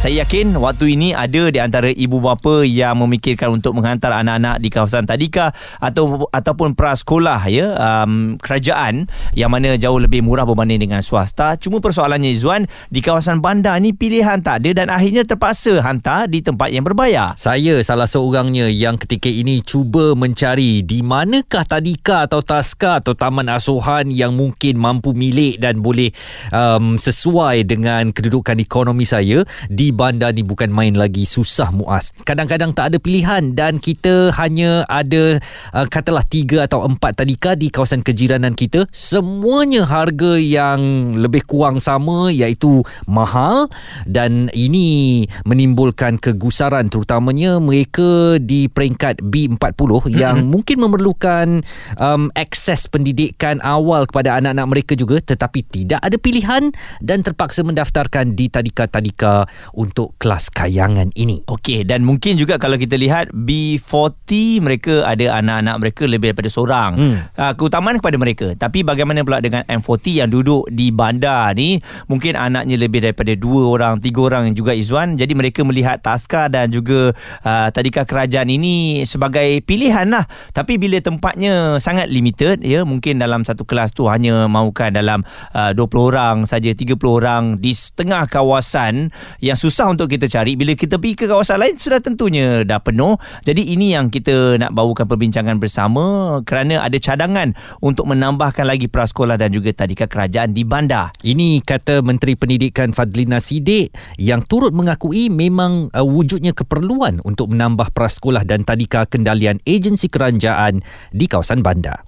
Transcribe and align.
Saya 0.00 0.24
yakin 0.24 0.56
waktu 0.56 0.96
ini 0.96 1.12
ada 1.12 1.52
di 1.52 1.60
antara 1.60 1.92
ibu 1.92 2.24
bapa 2.24 2.64
yang 2.64 3.04
memikirkan 3.04 3.52
untuk 3.60 3.76
menghantar 3.76 4.16
anak-anak 4.16 4.56
di 4.56 4.72
kawasan 4.72 5.04
tadika 5.04 5.52
atau 5.76 6.24
ataupun 6.32 6.72
prasekolah 6.72 7.44
ya 7.52 7.76
um, 7.76 8.40
kerajaan 8.40 9.12
yang 9.36 9.52
mana 9.52 9.76
jauh 9.76 10.00
lebih 10.00 10.24
murah 10.24 10.48
berbanding 10.48 10.88
dengan 10.88 11.04
swasta. 11.04 11.60
Cuma 11.60 11.84
persoalannya 11.84 12.32
Izwan 12.32 12.64
di 12.88 13.04
kawasan 13.04 13.44
bandar 13.44 13.76
ni 13.76 13.92
pilihan 13.92 14.40
tak 14.40 14.64
ada 14.64 14.72
dan 14.72 14.88
akhirnya 14.88 15.28
terpaksa 15.28 15.84
hantar 15.84 16.32
di 16.32 16.40
tempat 16.40 16.72
yang 16.72 16.80
berbayar. 16.80 17.36
Saya 17.36 17.76
salah 17.84 18.08
seorangnya 18.08 18.72
yang 18.72 18.96
ketika 18.96 19.28
ini 19.28 19.60
cuba 19.60 20.16
mencari 20.16 20.80
di 20.80 21.04
manakah 21.04 21.68
tadika 21.68 22.24
atau 22.24 22.40
taska 22.40 23.04
atau 23.04 23.12
taman 23.12 23.52
asuhan 23.52 24.08
yang 24.08 24.32
mungkin 24.32 24.80
mampu 24.80 25.12
milik 25.12 25.60
dan 25.60 25.84
boleh 25.84 26.08
um, 26.56 26.96
sesuai 26.96 27.68
dengan 27.68 28.16
kedudukan 28.16 28.56
ekonomi 28.64 29.04
saya 29.04 29.44
di 29.68 29.89
bandar 29.90 30.34
ni 30.34 30.42
bukan 30.42 30.70
main 30.72 30.94
lagi 30.96 31.28
susah 31.28 31.70
muas. 31.70 32.10
Kadang-kadang 32.26 32.74
tak 32.74 32.94
ada 32.94 32.98
pilihan 32.98 33.54
dan 33.54 33.78
kita 33.78 34.34
hanya 34.38 34.82
ada 34.86 35.38
uh, 35.74 35.86
katalah 35.86 36.24
tiga 36.26 36.66
atau 36.66 36.86
empat 36.86 37.22
tadika 37.22 37.54
di 37.54 37.68
kawasan 37.68 38.02
kejiranan 38.02 38.56
kita. 38.56 38.86
Semuanya 38.90 39.86
harga 39.86 40.38
yang 40.38 41.12
lebih 41.18 41.46
kurang 41.46 41.82
sama 41.82 42.30
iaitu 42.30 42.82
mahal 43.06 43.68
dan 44.06 44.48
ini 44.54 45.24
menimbulkan 45.44 46.16
kegusaran 46.16 46.88
terutamanya 46.88 47.58
mereka 47.58 48.38
di 48.40 48.66
peringkat 48.70 49.22
B40 49.24 49.58
mm-hmm. 49.58 50.10
yang 50.14 50.46
mungkin 50.48 50.82
memerlukan 50.82 51.62
um, 51.98 52.32
akses 52.34 52.86
pendidikan 52.88 53.60
awal 53.60 54.06
kepada 54.08 54.38
anak-anak 54.40 54.66
mereka 54.66 54.92
juga 54.94 55.20
tetapi 55.20 55.66
tidak 55.66 56.00
ada 56.00 56.16
pilihan 56.16 56.72
dan 57.02 57.20
terpaksa 57.20 57.62
mendaftarkan 57.66 58.34
di 58.34 58.48
tadika-tadika 58.48 59.44
untuk 59.80 60.12
kelas 60.20 60.52
kayangan 60.52 61.08
ini. 61.16 61.40
Okey 61.48 61.88
dan 61.88 62.04
mungkin 62.04 62.36
juga 62.36 62.60
kalau 62.60 62.76
kita 62.76 63.00
lihat 63.00 63.32
B40 63.32 64.60
mereka 64.60 65.08
ada 65.08 65.40
anak-anak 65.40 65.76
mereka 65.80 66.02
lebih 66.04 66.36
daripada 66.36 66.50
seorang. 66.52 66.90
Hmm. 67.00 67.16
Uh, 67.32 67.52
keutamaan 67.56 67.96
kepada 67.96 68.20
mereka. 68.20 68.52
Tapi 68.52 68.84
bagaimana 68.84 69.24
pula 69.24 69.40
dengan 69.40 69.64
M40 69.64 70.20
yang 70.20 70.28
duduk 70.28 70.68
di 70.68 70.92
bandar 70.92 71.56
ni 71.56 71.80
mungkin 72.12 72.36
anaknya 72.36 72.76
lebih 72.76 73.00
daripada 73.00 73.32
dua 73.32 73.72
orang, 73.72 74.04
tiga 74.04 74.28
orang 74.28 74.52
juga 74.52 74.76
Izwan. 74.76 75.16
Jadi 75.16 75.32
mereka 75.32 75.64
melihat 75.64 76.04
taska 76.04 76.52
dan 76.52 76.68
juga 76.68 77.16
uh, 77.46 77.68
tadika 77.72 78.04
kerajaan 78.04 78.52
ini 78.52 79.08
sebagai 79.08 79.64
pilihan 79.64 80.10
lah. 80.12 80.28
Tapi 80.52 80.76
bila 80.76 81.00
tempatnya 81.00 81.80
sangat 81.80 82.12
limited 82.12 82.60
ya 82.60 82.84
mungkin 82.84 83.22
dalam 83.22 83.46
satu 83.46 83.64
kelas 83.64 83.96
tu 83.96 84.10
hanya 84.10 84.44
mahukan 84.50 84.92
dalam 84.92 85.24
uh, 85.56 85.72
20 85.72 86.10
orang 86.10 86.36
saja 86.44 86.74
30 86.74 86.98
orang 87.06 87.42
di 87.62 87.72
setengah 87.72 88.26
kawasan 88.26 89.08
yang 89.38 89.56
susah 89.56 89.69
untuk 89.70 90.10
kita 90.10 90.26
cari. 90.26 90.58
Bila 90.58 90.74
kita 90.74 90.98
pergi 90.98 91.14
ke 91.14 91.24
kawasan 91.30 91.62
lain 91.62 91.78
sudah 91.78 92.02
tentunya 92.02 92.66
dah 92.66 92.82
penuh. 92.82 93.14
Jadi 93.46 93.72
ini 93.72 93.94
yang 93.94 94.10
kita 94.10 94.58
nak 94.58 94.74
bawakan 94.74 95.06
perbincangan 95.06 95.56
bersama 95.62 96.38
kerana 96.42 96.82
ada 96.82 96.98
cadangan 96.98 97.54
untuk 97.78 98.10
menambahkan 98.10 98.66
lagi 98.66 98.90
prasekolah 98.90 99.38
dan 99.38 99.54
juga 99.54 99.70
tadika 99.70 100.10
kerajaan 100.10 100.50
di 100.50 100.66
bandar. 100.66 101.14
Ini 101.22 101.62
kata 101.62 102.02
Menteri 102.02 102.34
Pendidikan 102.34 102.90
Fadlina 102.90 103.38
Sidik 103.38 103.94
yang 104.18 104.42
turut 104.44 104.74
mengakui 104.74 105.30
memang 105.30 105.88
uh, 105.94 106.04
wujudnya 106.04 106.52
keperluan 106.52 107.22
untuk 107.22 107.54
menambah 107.54 107.94
prasekolah 107.94 108.42
dan 108.42 108.66
tadika 108.66 109.06
kendalian 109.06 109.62
agensi 109.62 110.10
kerajaan 110.10 110.82
di 111.14 111.26
kawasan 111.30 111.62
bandar. 111.62 112.02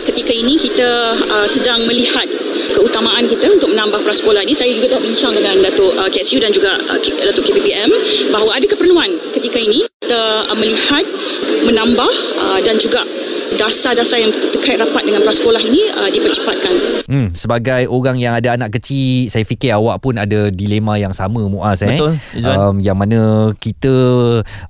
Ketika 0.00 0.32
ini 0.32 0.56
kita 0.56 0.90
uh, 1.28 1.48
sedang 1.48 1.84
melihat 1.84 2.49
keutamaan 2.72 3.24
kita 3.26 3.46
untuk 3.50 3.70
menambah 3.72 4.00
prasekolah 4.02 4.42
ini 4.42 4.54
saya 4.54 4.72
juga 4.74 4.96
telah 4.96 5.04
bincang 5.04 5.32
dengan 5.34 5.54
Datuk 5.60 5.92
uh, 5.98 6.08
KSU 6.10 6.38
dan 6.40 6.50
juga 6.54 6.78
uh, 6.78 6.98
Datuk 7.00 7.44
KPPM 7.46 7.90
bahawa 8.30 8.56
ada 8.58 8.66
keperluan 8.66 9.10
ketika 9.34 9.58
ini 9.58 9.84
kita 10.00 10.50
uh, 10.50 10.56
melihat 10.56 11.04
menambah 11.68 12.12
uh, 12.40 12.60
dan 12.64 12.80
juga 12.80 13.04
dasar-dasar 13.58 14.22
yang 14.22 14.32
terkait 14.32 14.78
rapat 14.78 15.02
dengan 15.02 15.22
prasekolah 15.26 15.62
ini 15.62 15.90
uh, 15.90 16.10
dipercepatkan. 16.10 16.74
Hmm, 17.10 17.28
sebagai 17.34 17.90
orang 17.90 18.16
yang 18.18 18.34
ada 18.38 18.54
anak 18.54 18.78
kecil, 18.78 19.26
saya 19.26 19.42
fikir 19.42 19.74
awak 19.74 19.98
pun 20.02 20.14
ada 20.18 20.48
dilema 20.50 20.94
yang 20.96 21.10
sama 21.10 21.46
Muaz 21.50 21.82
eh. 21.82 21.98
Betul. 21.98 22.14
Um, 22.46 22.78
yang 22.78 22.94
mana 22.94 23.50
kita 23.58 23.94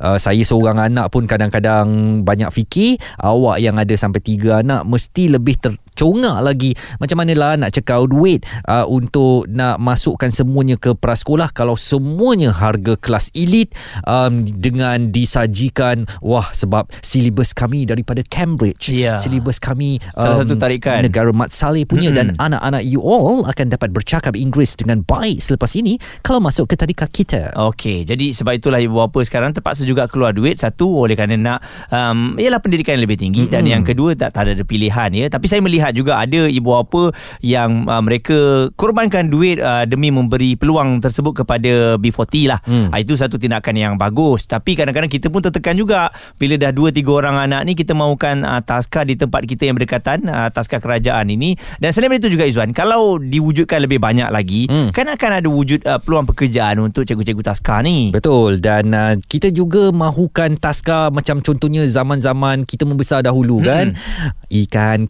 uh, 0.00 0.19
saya 0.19 0.41
seorang 0.44 0.81
anak 0.81 1.12
pun 1.12 1.28
kadang-kadang 1.28 2.21
banyak 2.25 2.49
fikir 2.53 2.97
awak 3.21 3.60
yang 3.60 3.77
ada 3.77 3.93
sampai 3.97 4.21
tiga 4.25 4.65
anak 4.65 4.84
mesti 4.89 5.28
lebih 5.28 5.60
ter 5.60 5.72
congak 5.99 6.39
lagi 6.41 6.71
macam 6.99 7.17
mana 7.21 7.33
lah 7.37 7.53
nak 7.59 7.71
cekau 7.75 8.06
duit 8.06 8.43
uh, 8.67 8.87
untuk 8.87 9.47
nak 9.51 9.77
masukkan 9.83 10.31
semuanya 10.33 10.77
ke 10.81 10.95
prasekolah. 10.97 11.53
Kalau 11.53 11.75
semuanya 11.75 12.55
harga 12.55 12.97
kelas 12.99 13.33
elit 13.34 13.73
um, 14.06 14.41
dengan 14.43 15.12
disajikan 15.12 16.09
wah 16.25 16.49
sebab 16.51 16.89
silibus 17.05 17.53
kami 17.53 17.84
daripada 17.84 18.25
Cambridge. 18.27 18.93
Yeah. 18.93 19.21
silibus 19.21 19.61
kami 19.61 20.01
um, 20.17 20.23
salah 20.23 20.37
satu 20.45 20.56
tarikan. 20.56 21.05
negara 21.05 21.31
Mat 21.34 21.53
Saleh 21.53 21.84
punya 21.84 22.11
mm-hmm. 22.12 22.19
dan 22.19 22.27
anak-anak 22.39 22.83
you 22.87 23.01
all 23.03 23.45
akan 23.47 23.72
dapat 23.72 23.91
bercakap 23.93 24.37
Inggeris 24.37 24.77
dengan 24.77 25.03
baik 25.05 25.41
selepas 25.43 25.72
ini 25.77 25.97
kalau 26.25 26.41
masuk 26.41 26.71
ke 26.71 26.75
tadika 26.77 27.07
kita. 27.11 27.53
Okey, 27.57 28.07
jadi 28.07 28.33
sebab 28.33 28.57
itulah 28.57 28.81
ibu 28.81 29.01
bapa 29.01 29.21
sekarang 29.25 29.53
terpaksa 29.57 29.84
juga 29.84 30.07
keluar 30.07 30.37
duit. 30.37 30.61
Satu 30.61 31.05
oleh 31.05 31.17
kerana 31.17 31.37
nak 31.37 31.59
um, 31.91 32.37
ialah 32.37 32.61
pendidikan 32.61 32.97
yang 32.97 33.05
lebih 33.09 33.19
tinggi. 33.21 33.49
Mm-hmm. 33.49 33.55
dan 33.57 33.65
yang 33.65 33.83
kedua 33.83 34.12
tak, 34.12 34.37
tak 34.37 34.53
ada 34.53 34.62
pilihan 34.62 35.11
ya. 35.17 35.27
Tapi 35.33 35.47
saya 35.49 35.65
melihat 35.65 35.79
juga 35.88 36.20
ada 36.20 36.44
ibu 36.44 36.68
bapa 36.68 37.16
yang 37.41 37.88
uh, 37.88 38.04
mereka 38.04 38.68
korbankan 38.76 39.32
duit 39.32 39.56
uh, 39.56 39.88
demi 39.88 40.12
memberi 40.12 40.60
peluang 40.60 41.00
tersebut 41.00 41.41
kepada 41.42 41.96
B40 41.96 42.34
lah. 42.44 42.60
Hmm. 42.68 42.92
Uh, 42.92 43.00
itu 43.00 43.16
satu 43.16 43.41
tindakan 43.41 43.72
yang 43.72 43.94
bagus. 43.96 44.44
Tapi 44.44 44.76
kadang-kadang 44.76 45.08
kita 45.08 45.32
pun 45.32 45.41
tertekan 45.41 45.80
juga 45.80 46.12
bila 46.36 46.60
dah 46.60 46.70
2 46.76 46.92
3 46.92 47.08
orang 47.08 47.36
anak 47.41 47.60
ni 47.64 47.72
kita 47.72 47.96
mahukan 47.96 48.44
uh, 48.44 48.60
taska 48.60 49.08
di 49.08 49.16
tempat 49.16 49.48
kita 49.48 49.70
yang 49.70 49.80
berdekatan 49.80 50.28
uh, 50.28 50.52
taska 50.52 50.82
kerajaan 50.82 51.32
ini 51.32 51.56
dan 51.78 51.94
selain 51.94 52.12
itu 52.18 52.28
juga 52.28 52.44
Izwan 52.44 52.76
kalau 52.76 53.16
diwujudkan 53.16 53.80
lebih 53.80 54.02
banyak 54.02 54.28
lagi 54.28 54.66
hmm. 54.68 54.92
kan 54.92 55.08
akan 55.08 55.30
ada 55.41 55.48
wujud 55.48 55.86
uh, 55.86 56.02
peluang 56.02 56.26
pekerjaan 56.28 56.82
untuk 56.82 57.06
cikgu-cikgu 57.06 57.42
taska 57.47 57.80
ni. 57.80 58.10
Betul 58.10 58.58
dan 58.58 58.92
uh, 58.92 59.14
kita 59.16 59.48
juga 59.54 59.88
mahukan 59.94 60.58
taska 60.58 61.14
macam 61.14 61.41
contohnya 61.41 61.86
zaman-zaman 61.86 62.66
kita 62.66 62.84
membesar 62.84 63.22
dahulu 63.24 63.62
kan. 63.62 63.94
Hmm. 63.94 64.34
Ikan 64.50 65.06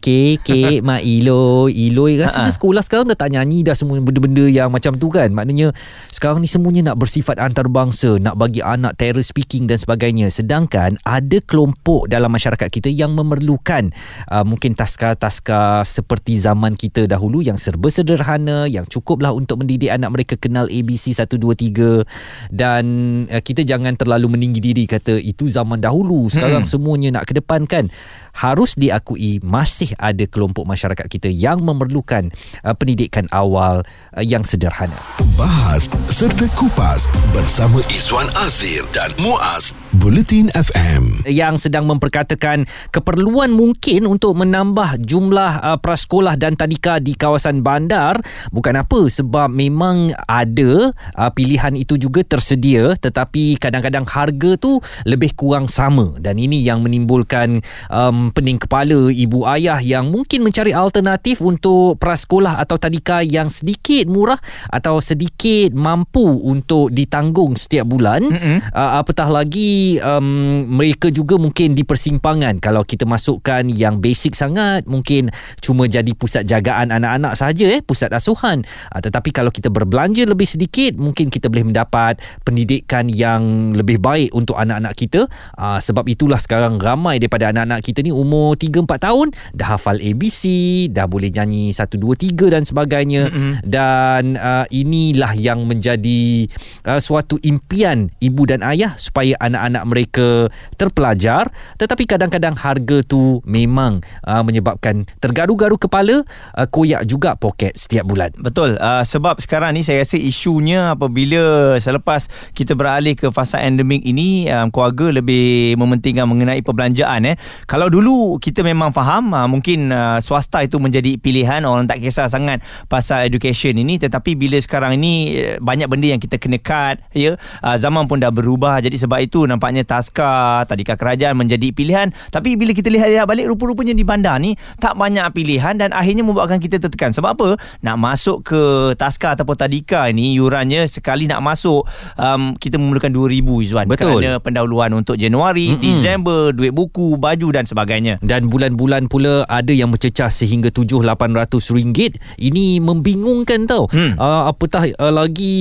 keke 0.61 0.85
Mak 0.85 1.01
Ilo 1.01 1.67
Ilo 1.67 2.05
Rasa 2.07 2.45
uh-huh. 2.45 2.53
sekolah 2.53 2.81
sekarang 2.85 3.09
Dah 3.09 3.17
tak 3.17 3.33
nyanyi 3.33 3.65
Dah 3.65 3.73
semua 3.73 3.97
benda-benda 3.97 4.45
Yang 4.45 4.69
macam 4.69 4.93
tu 4.97 5.07
kan. 5.09 5.29
Maknanya 5.33 5.73
Sekarang 6.13 6.39
ni 6.43 6.47
semuanya 6.47 6.93
Nak 6.93 6.97
bersifat 7.01 7.41
antarabangsa 7.41 8.21
Nak 8.21 8.37
bagi 8.37 8.61
anak 8.61 8.95
Terror 8.97 9.23
speaking 9.25 9.65
dan 9.65 9.81
sebagainya. 9.81 10.29
Sedangkan 10.29 10.97
Ada 11.03 11.41
kelompok 11.43 12.07
Dalam 12.07 12.29
masyarakat 12.31 12.67
kita 12.69 12.89
Yang 12.91 13.11
memerlukan 13.17 13.91
uh, 14.29 14.45
Mungkin 14.45 14.77
taska-taska 14.77 15.83
Seperti 15.83 16.37
zaman 16.37 16.77
kita 16.77 17.09
dahulu 17.09 17.41
Yang 17.41 17.71
serba 17.71 17.89
sederhana 17.89 18.69
Yang 18.69 18.99
cukuplah 18.99 19.33
Untuk 19.33 19.65
mendidik 19.65 19.91
anak 19.91 20.13
mereka 20.13 20.33
Kenal 20.37 20.69
ABC 20.69 21.17
1, 21.17 21.25
2, 21.27 22.53
3 22.53 22.53
Dan 22.53 22.83
uh, 23.27 23.41
Kita 23.41 23.65
jangan 23.65 23.97
terlalu 23.97 24.37
meninggi 24.37 24.61
diri 24.61 24.85
Kata 24.85 25.17
itu 25.17 25.47
zaman 25.47 25.81
dahulu. 25.81 26.27
Sekarang 26.29 26.63
hmm. 26.63 26.71
semuanya 26.71 27.09
Nak 27.19 27.25
kedepankan 27.29 27.89
harus 28.31 28.79
diakui 28.79 29.43
masih 29.43 29.91
ada 29.99 30.23
kelompok 30.23 30.50
masyarakat 30.53 31.07
kita 31.07 31.31
yang 31.31 31.63
memerlukan 31.63 32.29
uh, 32.61 32.75
pendidikan 32.75 33.25
awal 33.31 33.81
uh, 34.13 34.23
yang 34.23 34.43
sederhana. 34.43 34.97
Bahas 35.39 35.87
serta 36.11 36.45
kupas 36.53 37.07
bersama 37.31 37.79
Izwan 37.89 38.27
Azir 38.37 38.83
dan 38.91 39.09
Muaz 39.17 39.71
Bulletin 39.91 40.47
FM 40.55 41.27
yang 41.27 41.59
sedang 41.59 41.83
memperkatakan 41.83 42.63
keperluan 42.95 43.51
mungkin 43.51 44.07
untuk 44.07 44.39
menambah 44.39 45.03
jumlah 45.03 45.59
uh, 45.59 45.75
prasekolah 45.83 46.39
dan 46.39 46.55
tadika 46.55 47.03
di 47.03 47.11
kawasan 47.11 47.59
bandar. 47.59 48.15
Bukan 48.55 48.79
apa 48.79 49.11
sebab 49.11 49.51
memang 49.51 50.15
ada 50.31 50.95
uh, 50.95 51.31
pilihan 51.35 51.75
itu 51.75 51.99
juga 51.99 52.23
tersedia 52.23 52.95
tetapi 52.95 53.59
kadang-kadang 53.59 54.07
harga 54.07 54.55
tu 54.55 54.79
lebih 55.03 55.35
kurang 55.35 55.67
sama. 55.67 56.15
Dan 56.23 56.39
ini 56.39 56.63
yang 56.63 56.87
menimbulkan 56.87 57.59
um, 57.91 58.31
pening 58.31 58.63
kepala 58.63 59.11
ibu 59.11 59.43
ayah 59.43 59.83
yang 59.83 60.07
mungkin 60.07 60.47
mencari 60.47 60.71
alternatif 60.71 61.43
untuk 61.43 61.99
prasekolah 61.99 62.63
atau 62.63 62.79
tadika 62.79 63.27
yang 63.27 63.51
sedikit 63.51 64.07
murah 64.07 64.39
atau 64.71 65.03
sedikit 65.03 65.75
mampu 65.75 66.23
untuk 66.47 66.95
ditanggung 66.95 67.59
setiap 67.59 67.91
bulan. 67.91 68.23
Mm-hmm. 68.23 68.71
uh, 68.71 69.03
apatah 69.03 69.27
lagi 69.27 69.80
um, 70.03 70.67
mereka 70.67 71.07
juga 71.09 71.39
mungkin 71.39 71.73
di 71.73 71.87
persimpangan. 71.87 72.59
Kalau 72.59 72.83
kita 72.83 73.07
masukkan 73.07 73.65
yang 73.69 74.03
basic 74.03 74.35
sangat 74.35 74.85
mungkin 74.85 75.31
cuma 75.63 75.87
jadi 75.87 76.11
pusat 76.13 76.45
jagaan 76.45 76.91
anak-anak 76.91 77.33
saja 77.33 77.65
eh 77.71 77.81
pusat 77.81 78.11
asuhan. 78.11 78.67
Uh, 78.91 79.01
tetapi 79.01 79.31
kalau 79.31 79.49
kita 79.49 79.71
berbelanja 79.71 80.27
lebih 80.27 80.45
sedikit 80.45 80.99
mungkin 80.99 81.31
kita 81.31 81.47
boleh 81.47 81.71
mendapat 81.71 82.19
pendidikan 82.43 83.07
yang 83.07 83.71
lebih 83.71 83.97
baik 83.97 84.35
untuk 84.35 84.59
anak-anak 84.59 84.93
kita. 84.93 85.25
Uh, 85.55 85.79
sebab 85.79 86.05
itulah 86.11 86.37
sekarang 86.37 86.77
ramai 86.77 87.17
daripada 87.17 87.49
anak-anak 87.55 87.81
kita 87.81 88.03
ni 88.03 88.11
umur 88.11 88.59
3 88.59 88.83
4 88.83 89.07
tahun 89.07 89.27
dah 89.55 89.77
hafal 89.77 89.97
ABC 89.97 90.43
dah 90.91 91.07
boleh 91.07 91.31
nyanyi 91.31 91.71
1 91.71 91.87
2 91.95 92.35
3 92.35 92.53
dan 92.53 92.63
sebagainya. 92.67 93.23
Mm-hmm. 93.31 93.53
dan 93.63 94.35
uh, 94.35 94.67
inilah 94.67 95.31
yang 95.39 95.63
menjadi 95.63 96.51
uh, 96.83 96.99
suatu 96.99 97.39
impian 97.39 98.11
ibu 98.19 98.43
dan 98.43 98.59
ayah 98.67 98.91
supaya 98.99 99.39
anak-anak 99.39 99.70
mereka 99.83 100.47
terpelajar 100.75 101.51
tetapi 101.79 102.03
kadang-kadang 102.07 102.55
harga 102.55 103.03
tu 103.03 103.39
memang 103.47 104.03
uh, 104.27 104.43
menyebabkan 104.43 105.07
tergaru-garu 105.19 105.79
kepala 105.79 106.23
uh, 106.55 106.67
koyak 106.69 107.03
juga 107.07 107.35
poket 107.35 107.75
setiap 107.75 108.07
bulan 108.07 108.31
Betul 108.37 108.77
uh, 108.77 109.03
Sebab 109.03 109.41
sekarang 109.41 109.75
ni 109.75 109.81
Saya 109.81 110.05
rasa 110.05 110.15
isunya 110.15 110.95
Apabila 110.95 111.75
Selepas 111.81 112.29
Kita 112.55 112.77
beralih 112.77 113.17
ke 113.17 113.29
fasa 113.33 113.59
endemik 113.61 114.05
ini 114.05 114.47
um, 114.47 114.69
Keluarga 114.69 115.11
lebih 115.21 115.75
Mementingkan 115.75 116.29
mengenai 116.29 116.61
perbelanjaan 116.61 117.33
eh. 117.33 117.35
Kalau 117.65 117.91
dulu 117.91 118.37
Kita 118.37 118.61
memang 118.61 118.93
faham 118.93 119.33
uh, 119.33 119.47
Mungkin 119.49 119.91
uh, 119.91 120.17
Swasta 120.23 120.61
itu 120.61 120.77
menjadi 120.77 121.17
pilihan 121.17 121.63
Orang 121.65 121.85
tak 121.85 121.99
kisah 121.99 122.29
sangat 122.29 122.61
Pasal 122.87 123.27
education 123.27 123.75
ini 123.75 123.97
Tetapi 123.97 124.37
bila 124.37 124.57
sekarang 124.61 124.95
ini 125.01 125.37
uh, 125.37 125.57
Banyak 125.59 125.87
benda 125.91 126.07
yang 126.11 126.21
kita 126.21 126.37
kena 126.37 126.61
cut 126.61 127.01
ya? 127.11 127.35
uh, 127.61 127.75
Zaman 127.75 128.05
pun 128.05 128.21
dah 128.21 128.31
berubah 128.31 128.79
Jadi 128.79 128.95
sebab 128.95 129.19
itu 129.23 129.43
Nampaknya 129.61 129.85
Taska 129.85 130.65
Tadika 130.65 130.97
kerajaan 130.97 131.37
Menjadi 131.37 131.69
pilihan 131.69 132.09
Tapi 132.33 132.57
bila 132.57 132.73
kita 132.73 132.89
lihat-lihat 132.89 133.29
balik 133.29 133.45
Rupa-rupanya 133.45 133.93
di 133.93 134.01
bandar 134.01 134.41
ni 134.41 134.57
Tak 134.81 134.97
banyak 134.97 135.29
pilihan 135.37 135.77
Dan 135.77 135.93
akhirnya 135.93 136.25
membuatkan 136.25 136.57
kita 136.57 136.81
tertekan 136.81 137.13
Sebab 137.13 137.37
apa? 137.37 137.49
Nak 137.85 137.95
masuk 138.01 138.41
ke 138.41 138.61
Taska 138.97 139.37
ataupun 139.37 139.53
Tadika 139.53 140.09
ni 140.09 140.33
Yurannya 140.33 140.89
sekali 140.89 141.29
nak 141.29 141.45
masuk 141.45 141.85
um, 142.17 142.57
Kita 142.57 142.81
memerlukan 142.81 143.13
RM2,000 143.13 143.47
Izzuan 143.61 143.85
Betul. 143.85 144.25
Kerana 144.25 144.41
pendahuluan 144.41 144.89
untuk 144.97 145.13
Januari 145.13 145.77
Mm-mm. 145.77 145.85
Disember 145.85 146.49
Duit 146.57 146.73
buku 146.73 147.21
Baju 147.21 147.47
dan 147.53 147.69
sebagainya 147.69 148.17
dan 148.23 148.47
bulan-bulan 148.47 149.05
pula 149.05 149.43
ada 149.45 149.75
yang 149.75 149.91
bercecah 149.91 150.31
sehingga 150.31 150.71
7-800 150.71 151.51
ringgit 151.75 152.17
ini 152.39 152.79
membingungkan 152.79 153.69
tau 153.69 153.83
Hmm. 153.91 154.15
uh, 154.15 154.47
apatah 154.47 154.87
uh, 154.95 155.11
lagi 155.11 155.51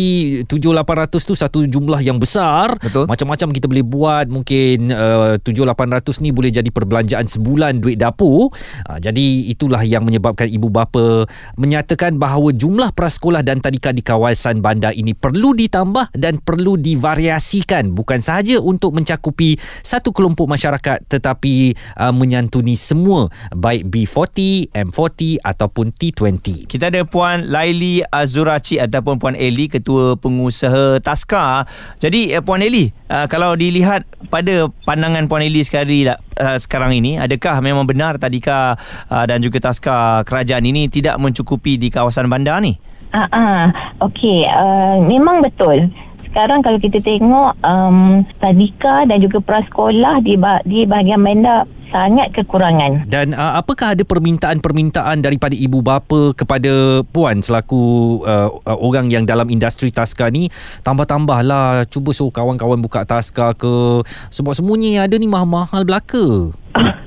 7-800 0.46 1.18
tu 1.18 1.34
satu 1.34 1.66
jumlah 1.66 1.98
yang 1.98 2.22
besar 2.22 2.78
Betul. 2.78 3.10
macam-macam 3.10 3.50
kita 3.50 3.66
boleh 3.66 3.82
buat 3.90 4.30
mungkin 4.30 4.94
uh, 4.94 5.36
7-800 5.42 6.22
ni 6.22 6.30
boleh 6.30 6.54
jadi 6.54 6.70
perbelanjaan 6.70 7.26
sebulan 7.26 7.82
duit 7.82 7.98
dapur 7.98 8.54
uh, 8.86 8.98
jadi 9.02 9.50
itulah 9.50 9.82
yang 9.82 10.06
menyebabkan 10.06 10.46
ibu 10.46 10.70
bapa 10.70 11.26
menyatakan 11.58 12.16
bahawa 12.16 12.54
jumlah 12.54 12.94
prasekolah 12.94 13.42
dan 13.42 13.58
tadika 13.58 13.90
di 13.90 14.06
kawasan 14.06 14.62
bandar 14.62 14.94
ini 14.94 15.12
perlu 15.12 15.52
ditambah 15.58 16.14
dan 16.14 16.38
perlu 16.38 16.78
divariasikan 16.78 17.90
bukan 17.90 18.22
sahaja 18.22 18.62
untuk 18.62 18.94
mencakupi 18.94 19.58
satu 19.82 20.14
kelompok 20.14 20.46
masyarakat 20.46 21.02
tetapi 21.10 21.74
uh, 21.98 22.14
menyantuni 22.14 22.78
semua 22.78 23.26
baik 23.50 23.90
B40, 23.90 24.70
M40 24.70 25.40
ataupun 25.42 25.90
T20. 25.90 26.68
Kita 26.68 26.92
ada 26.92 27.02
Puan 27.02 27.48
Laili 27.48 28.04
Azuraci 28.06 28.78
ataupun 28.78 29.16
Puan 29.16 29.34
Eli 29.34 29.66
Ketua 29.66 30.14
Pengusaha 30.20 31.00
Taska. 31.00 31.64
Jadi 31.98 32.36
eh, 32.36 32.42
Puan 32.44 32.62
Eli, 32.62 32.92
uh, 33.10 33.26
kalau 33.26 33.56
dilihat 33.56 33.79
pada 34.28 34.68
pandangan 34.86 35.26
Puan 35.26 35.44
Eli 35.44 35.64
sekali 35.64 36.06
uh, 36.06 36.16
sekarang 36.56 36.96
ini, 36.96 37.16
adakah 37.16 37.60
memang 37.60 37.84
benar 37.84 38.16
tadika 38.16 38.76
uh, 39.08 39.24
dan 39.24 39.40
juga 39.40 39.60
Taska 39.60 40.24
kerajaan 40.24 40.64
ini 40.64 40.88
tidak 40.88 41.18
mencukupi 41.20 41.76
di 41.76 41.88
kawasan 41.92 42.28
bandar 42.28 42.60
ni? 42.60 42.78
Ah, 43.10 43.26
ah. 43.34 43.62
okey. 44.06 44.46
Uh, 44.46 45.02
memang 45.02 45.42
betul. 45.42 45.90
Sekarang 46.30 46.62
kalau 46.62 46.78
kita 46.78 47.02
tengok 47.02 47.58
um, 47.66 48.22
tadika 48.38 49.02
dan 49.10 49.18
juga 49.18 49.42
prasekolah 49.42 50.22
di 50.22 50.38
di 50.62 50.86
bahagian 50.86 51.18
bandar 51.18 51.66
sangat 51.90 52.30
kekurangan. 52.32 53.04
Dan 53.10 53.34
uh, 53.34 53.58
apakah 53.58 53.98
ada 53.98 54.06
permintaan-permintaan 54.06 55.26
daripada 55.26 55.58
ibu 55.58 55.82
bapa 55.82 56.32
kepada 56.38 57.02
puan 57.10 57.42
selaku 57.42 57.82
uh, 58.22 58.46
uh, 58.62 58.78
orang 58.78 59.10
yang 59.10 59.26
dalam 59.26 59.50
industri 59.50 59.90
taska 59.90 60.30
ni 60.30 60.46
tambah-tambahlah 60.86 61.84
cuba 61.90 62.14
suruh 62.14 62.30
kawan-kawan 62.30 62.78
buka 62.78 63.02
taska 63.02 63.58
ke 63.58 64.06
sebab 64.30 64.54
semuanya 64.54 65.02
yang 65.02 65.04
ada 65.10 65.18
ni 65.18 65.26
mahal-mahal 65.26 65.82
belaka. 65.82 66.54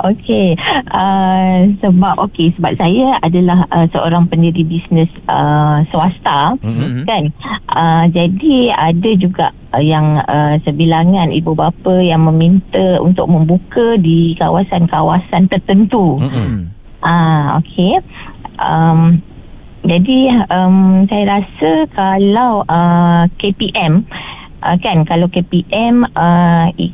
Okey, 0.00 0.56
uh, 0.90 1.68
sebab 1.78 2.14
okey 2.24 2.56
sebab 2.56 2.72
saya 2.74 3.20
adalah 3.20 3.68
uh, 3.68 3.84
seorang 3.90 4.24
pendiri 4.26 4.64
bisnes 4.64 5.12
uh, 5.26 5.84
swasta, 5.88 6.56
Mhm. 6.60 7.04
kan. 7.04 7.24
Uh, 7.68 8.04
jadi 8.08 8.72
ada 8.72 9.10
juga 9.14 9.46
uh, 9.70 9.82
yang 9.82 10.20
uh, 10.20 10.56
sebilangan 10.64 11.28
ibu 11.30 11.52
bapa 11.52 12.00
yang 12.00 12.24
meminta 12.24 12.96
untuk 12.98 13.28
membuka 13.28 13.96
di 13.96 14.32
kawasan-kawasan 14.36 15.48
tertentu. 15.48 16.16
Mm-mm. 16.16 16.72
Ah, 17.00 17.60
okey. 17.60 18.00
Um, 18.56 19.20
jadi 19.80 20.44
um, 20.48 21.08
saya 21.08 21.40
rasa 21.40 21.70
kalau 21.90 22.60
uh, 22.68 23.24
KPM 23.36 24.04
uh, 24.60 24.76
kan 24.76 25.08
kalau 25.08 25.24
KPM 25.26 26.04
uh, 26.12 26.68
i- 26.76 26.92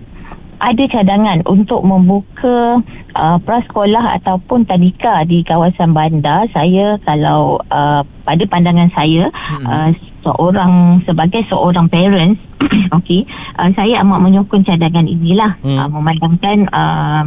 ada 0.56 0.85
cadangan 0.88 1.44
untuk 1.44 1.85
membuka 1.85 2.81
uh, 3.12 3.38
prasekolah 3.44 4.17
ataupun 4.20 4.64
tadika 4.64 5.25
di 5.29 5.44
kawasan 5.44 5.93
bandar 5.93 6.49
saya 6.53 6.97
kalau 7.05 7.61
uh, 7.69 8.00
pada 8.25 8.44
pandangan 8.49 8.88
saya 8.97 9.29
hmm. 9.32 9.67
uh, 9.69 9.91
seorang 10.25 11.05
sebagai 11.06 11.44
seorang 11.53 11.87
parents 11.87 12.41
okey 12.99 13.29
uh, 13.61 13.70
saya 13.76 14.00
amat 14.03 14.19
menyokong 14.25 14.64
cadangan 14.64 15.06
inilah 15.06 15.58
Hmm. 15.62 15.79
uh, 15.79 15.88
memandangkan 15.88 16.59
uh, 16.70 17.23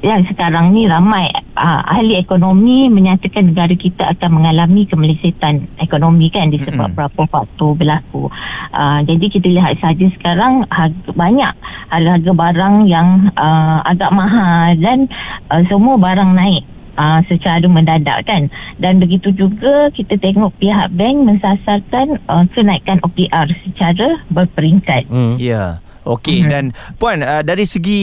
yang 0.00 0.24
sekarang 0.32 0.72
ni 0.72 0.88
ramai 0.88 1.28
uh, 1.56 1.80
ahli 1.84 2.16
ekonomi 2.16 2.88
menyatakan 2.88 3.52
negara 3.52 3.76
kita 3.76 4.16
akan 4.16 4.40
mengalami 4.40 4.88
kemelesetan 4.88 5.68
ekonomi 5.76 6.32
kan 6.32 6.48
disebab 6.48 6.92
Mm-mm. 6.92 6.96
beberapa 6.96 7.22
faktor 7.28 7.76
berlaku. 7.76 8.32
Uh, 8.72 9.04
jadi 9.04 9.24
kita 9.28 9.48
lihat 9.52 9.76
saja 9.84 10.06
sekarang 10.16 10.64
harga, 10.72 11.10
banyak 11.12 11.52
harga-harga 11.92 12.32
barang 12.32 12.76
yang 12.88 13.28
uh, 13.36 13.84
agak 13.84 14.08
mahal 14.16 14.72
dan 14.80 15.04
uh, 15.52 15.62
semua 15.68 16.00
barang 16.00 16.32
naik. 16.32 16.64
Uh, 17.00 17.22
secara 17.32 17.64
mendadak 17.64 18.28
kan 18.28 18.52
dan 18.76 19.00
begitu 19.00 19.32
juga 19.32 19.88
kita 19.94 20.20
tengok 20.20 20.52
pihak 20.60 20.92
bank 20.92 21.16
mensasarkan 21.22 22.20
uh, 22.28 22.44
kenaikan 22.52 23.00
OPR 23.00 23.48
secara 23.64 24.20
berperingkat. 24.28 25.08
Mm. 25.08 25.40
Ya. 25.40 25.80
Okey 26.00 26.44
Mhm. 26.44 26.48
dan 26.48 26.64
puan 26.96 27.20
uh, 27.20 27.44
dari 27.44 27.68
segi 27.68 28.00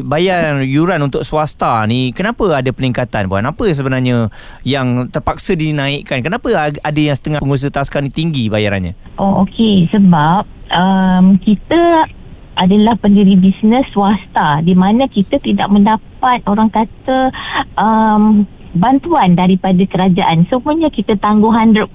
bayar 0.00 0.64
yuran 0.64 1.04
untuk 1.04 1.20
swasta 1.20 1.84
ni 1.84 2.08
kenapa 2.10 2.48
ada 2.56 2.72
peningkatan 2.72 3.28
puan? 3.28 3.44
Apa 3.44 3.68
sebenarnya 3.68 4.32
yang 4.64 5.12
terpaksa 5.12 5.52
dinaikkan? 5.52 6.24
Kenapa 6.24 6.48
ada 6.64 7.00
yang 7.00 7.12
setengah 7.12 7.44
pengusaha 7.44 7.68
taska 7.68 8.00
ni 8.00 8.08
tinggi 8.08 8.48
bayarannya? 8.48 8.96
Oh 9.20 9.44
okey 9.44 9.92
sebab 9.92 10.48
um, 10.72 11.36
kita 11.36 12.08
adalah 12.56 12.96
pendiri 12.96 13.36
bisnes 13.36 13.84
swasta 13.92 14.64
di 14.64 14.72
mana 14.72 15.04
kita 15.04 15.36
tidak 15.36 15.68
mendapat 15.68 16.40
orang 16.48 16.72
kata 16.72 17.28
um, 17.76 18.48
bantuan 18.72 19.36
daripada 19.36 19.84
kerajaan 19.84 20.48
semuanya 20.48 20.88
kita 20.88 21.20
tangguh 21.20 21.52
100%. 21.52 21.92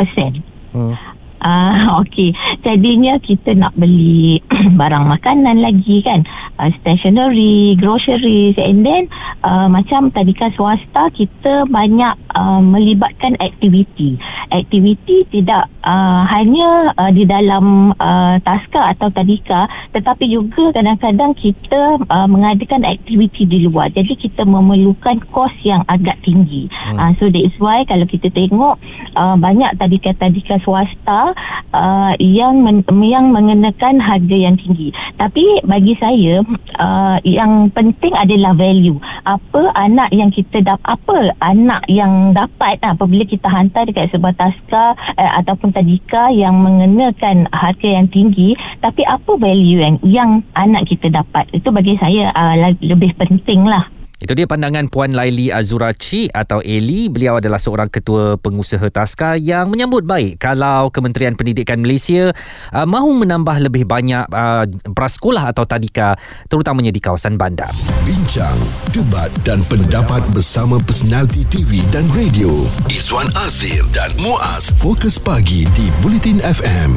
Hmm. 0.72 0.94
Ah 1.42 1.90
okey. 2.06 2.38
Jadinya 2.62 3.18
kita 3.18 3.58
nak 3.58 3.74
beli 3.74 4.38
barang 4.80 5.06
makanan 5.10 5.60
lagi 5.60 6.06
kan. 6.06 6.22
Uh, 6.62 6.70
stationery, 6.78 7.74
groceries 7.82 8.54
and 8.62 8.86
then 8.86 9.10
uh, 9.42 9.66
macam 9.66 10.14
tadika 10.14 10.54
swasta 10.54 11.10
kita 11.10 11.66
banyak 11.66 12.14
uh, 12.38 12.62
melibatkan 12.62 13.34
aktiviti. 13.42 14.22
Aktiviti 14.54 15.26
tidak 15.34 15.66
uh, 15.82 16.22
hanya 16.30 16.94
uh, 17.02 17.10
di 17.10 17.26
dalam 17.26 17.98
uh, 17.98 18.38
taska 18.46 18.94
atau 18.94 19.10
tadika 19.10 19.66
tetapi 19.98 20.30
juga 20.30 20.70
kadang-kadang 20.78 21.34
kita 21.34 21.98
uh, 22.06 22.28
mengadakan 22.30 22.86
aktiviti 22.86 23.50
di 23.50 23.66
luar. 23.66 23.90
Jadi 23.90 24.14
kita 24.14 24.46
memerlukan 24.46 25.26
kos 25.34 25.54
yang 25.66 25.82
agak 25.90 26.22
tinggi. 26.22 26.70
Hmm. 26.70 26.98
Uh, 27.02 27.12
so 27.18 27.26
that's 27.34 27.58
why 27.58 27.82
kalau 27.90 28.06
kita 28.06 28.30
tengok 28.30 28.78
uh, 29.18 29.34
banyak 29.34 29.74
tadika-tadika 29.82 30.62
swasta 30.62 31.31
uh, 31.74 32.14
yang 32.20 32.62
men, 32.64 32.84
yang 33.02 33.32
mengenakan 33.32 34.00
harga 34.00 34.38
yang 34.38 34.56
tinggi. 34.58 34.94
Tapi 35.18 35.64
bagi 35.66 35.94
saya 35.98 36.44
uh, 36.80 37.18
yang 37.24 37.70
penting 37.72 38.14
adalah 38.18 38.56
value. 38.56 38.98
apa 39.22 39.70
anak 39.78 40.10
yang 40.10 40.34
kita 40.34 40.66
dapat 40.66 40.82
apa 40.98 41.16
anak 41.46 41.86
yang 41.88 42.34
dapat 42.34 42.82
apabila 42.82 43.22
kita 43.24 43.46
hantar 43.46 43.86
dekat 43.86 44.10
sebuah 44.10 44.34
taska 44.34 44.98
uh, 44.98 45.32
ataupun 45.44 45.70
tadika 45.72 46.34
yang 46.34 46.58
mengenakan 46.58 47.46
harga 47.54 47.88
yang 48.02 48.08
tinggi 48.10 48.58
tapi 48.82 49.06
apa 49.06 49.38
value 49.38 49.80
yang 49.80 49.96
yang 50.02 50.32
anak 50.58 50.90
kita 50.90 51.14
dapat 51.14 51.46
itu 51.54 51.70
bagi 51.70 51.96
saya 52.02 52.34
uh, 52.34 52.56
lebih 52.82 53.14
penting 53.16 53.66
lah 53.66 54.01
itu 54.22 54.38
dia 54.38 54.46
pandangan 54.46 54.86
Puan 54.86 55.18
Laili 55.18 55.50
Azurachi 55.50 56.30
atau 56.30 56.62
Eli. 56.62 57.10
Beliau 57.10 57.42
adalah 57.42 57.58
seorang 57.58 57.90
ketua 57.90 58.38
pengusaha 58.38 58.86
Taska 58.94 59.34
yang 59.42 59.74
menyambut 59.74 60.06
baik 60.06 60.38
kalau 60.38 60.94
Kementerian 60.94 61.34
Pendidikan 61.34 61.82
Malaysia 61.82 62.30
uh, 62.70 62.86
mahu 62.86 63.26
menambah 63.26 63.58
lebih 63.66 63.90
banyak 63.90 64.30
uh, 64.30 64.70
prasekolah 64.94 65.50
atau 65.50 65.66
tadika 65.66 66.14
terutamanya 66.46 66.94
di 66.94 67.02
kawasan 67.02 67.34
bandar. 67.34 67.74
Bincang, 68.06 68.62
debat 68.94 69.34
dan 69.42 69.66
pendapat 69.66 70.22
bersama 70.30 70.78
personaliti 70.78 71.42
TV 71.50 71.82
dan 71.90 72.06
radio. 72.14 72.54
Izwan 72.94 73.26
Azir 73.42 73.82
dan 73.90 74.14
Muaz 74.22 74.70
Fokus 74.78 75.18
Pagi 75.18 75.66
di 75.74 75.90
Bulletin 76.06 76.46
FM 76.46 76.94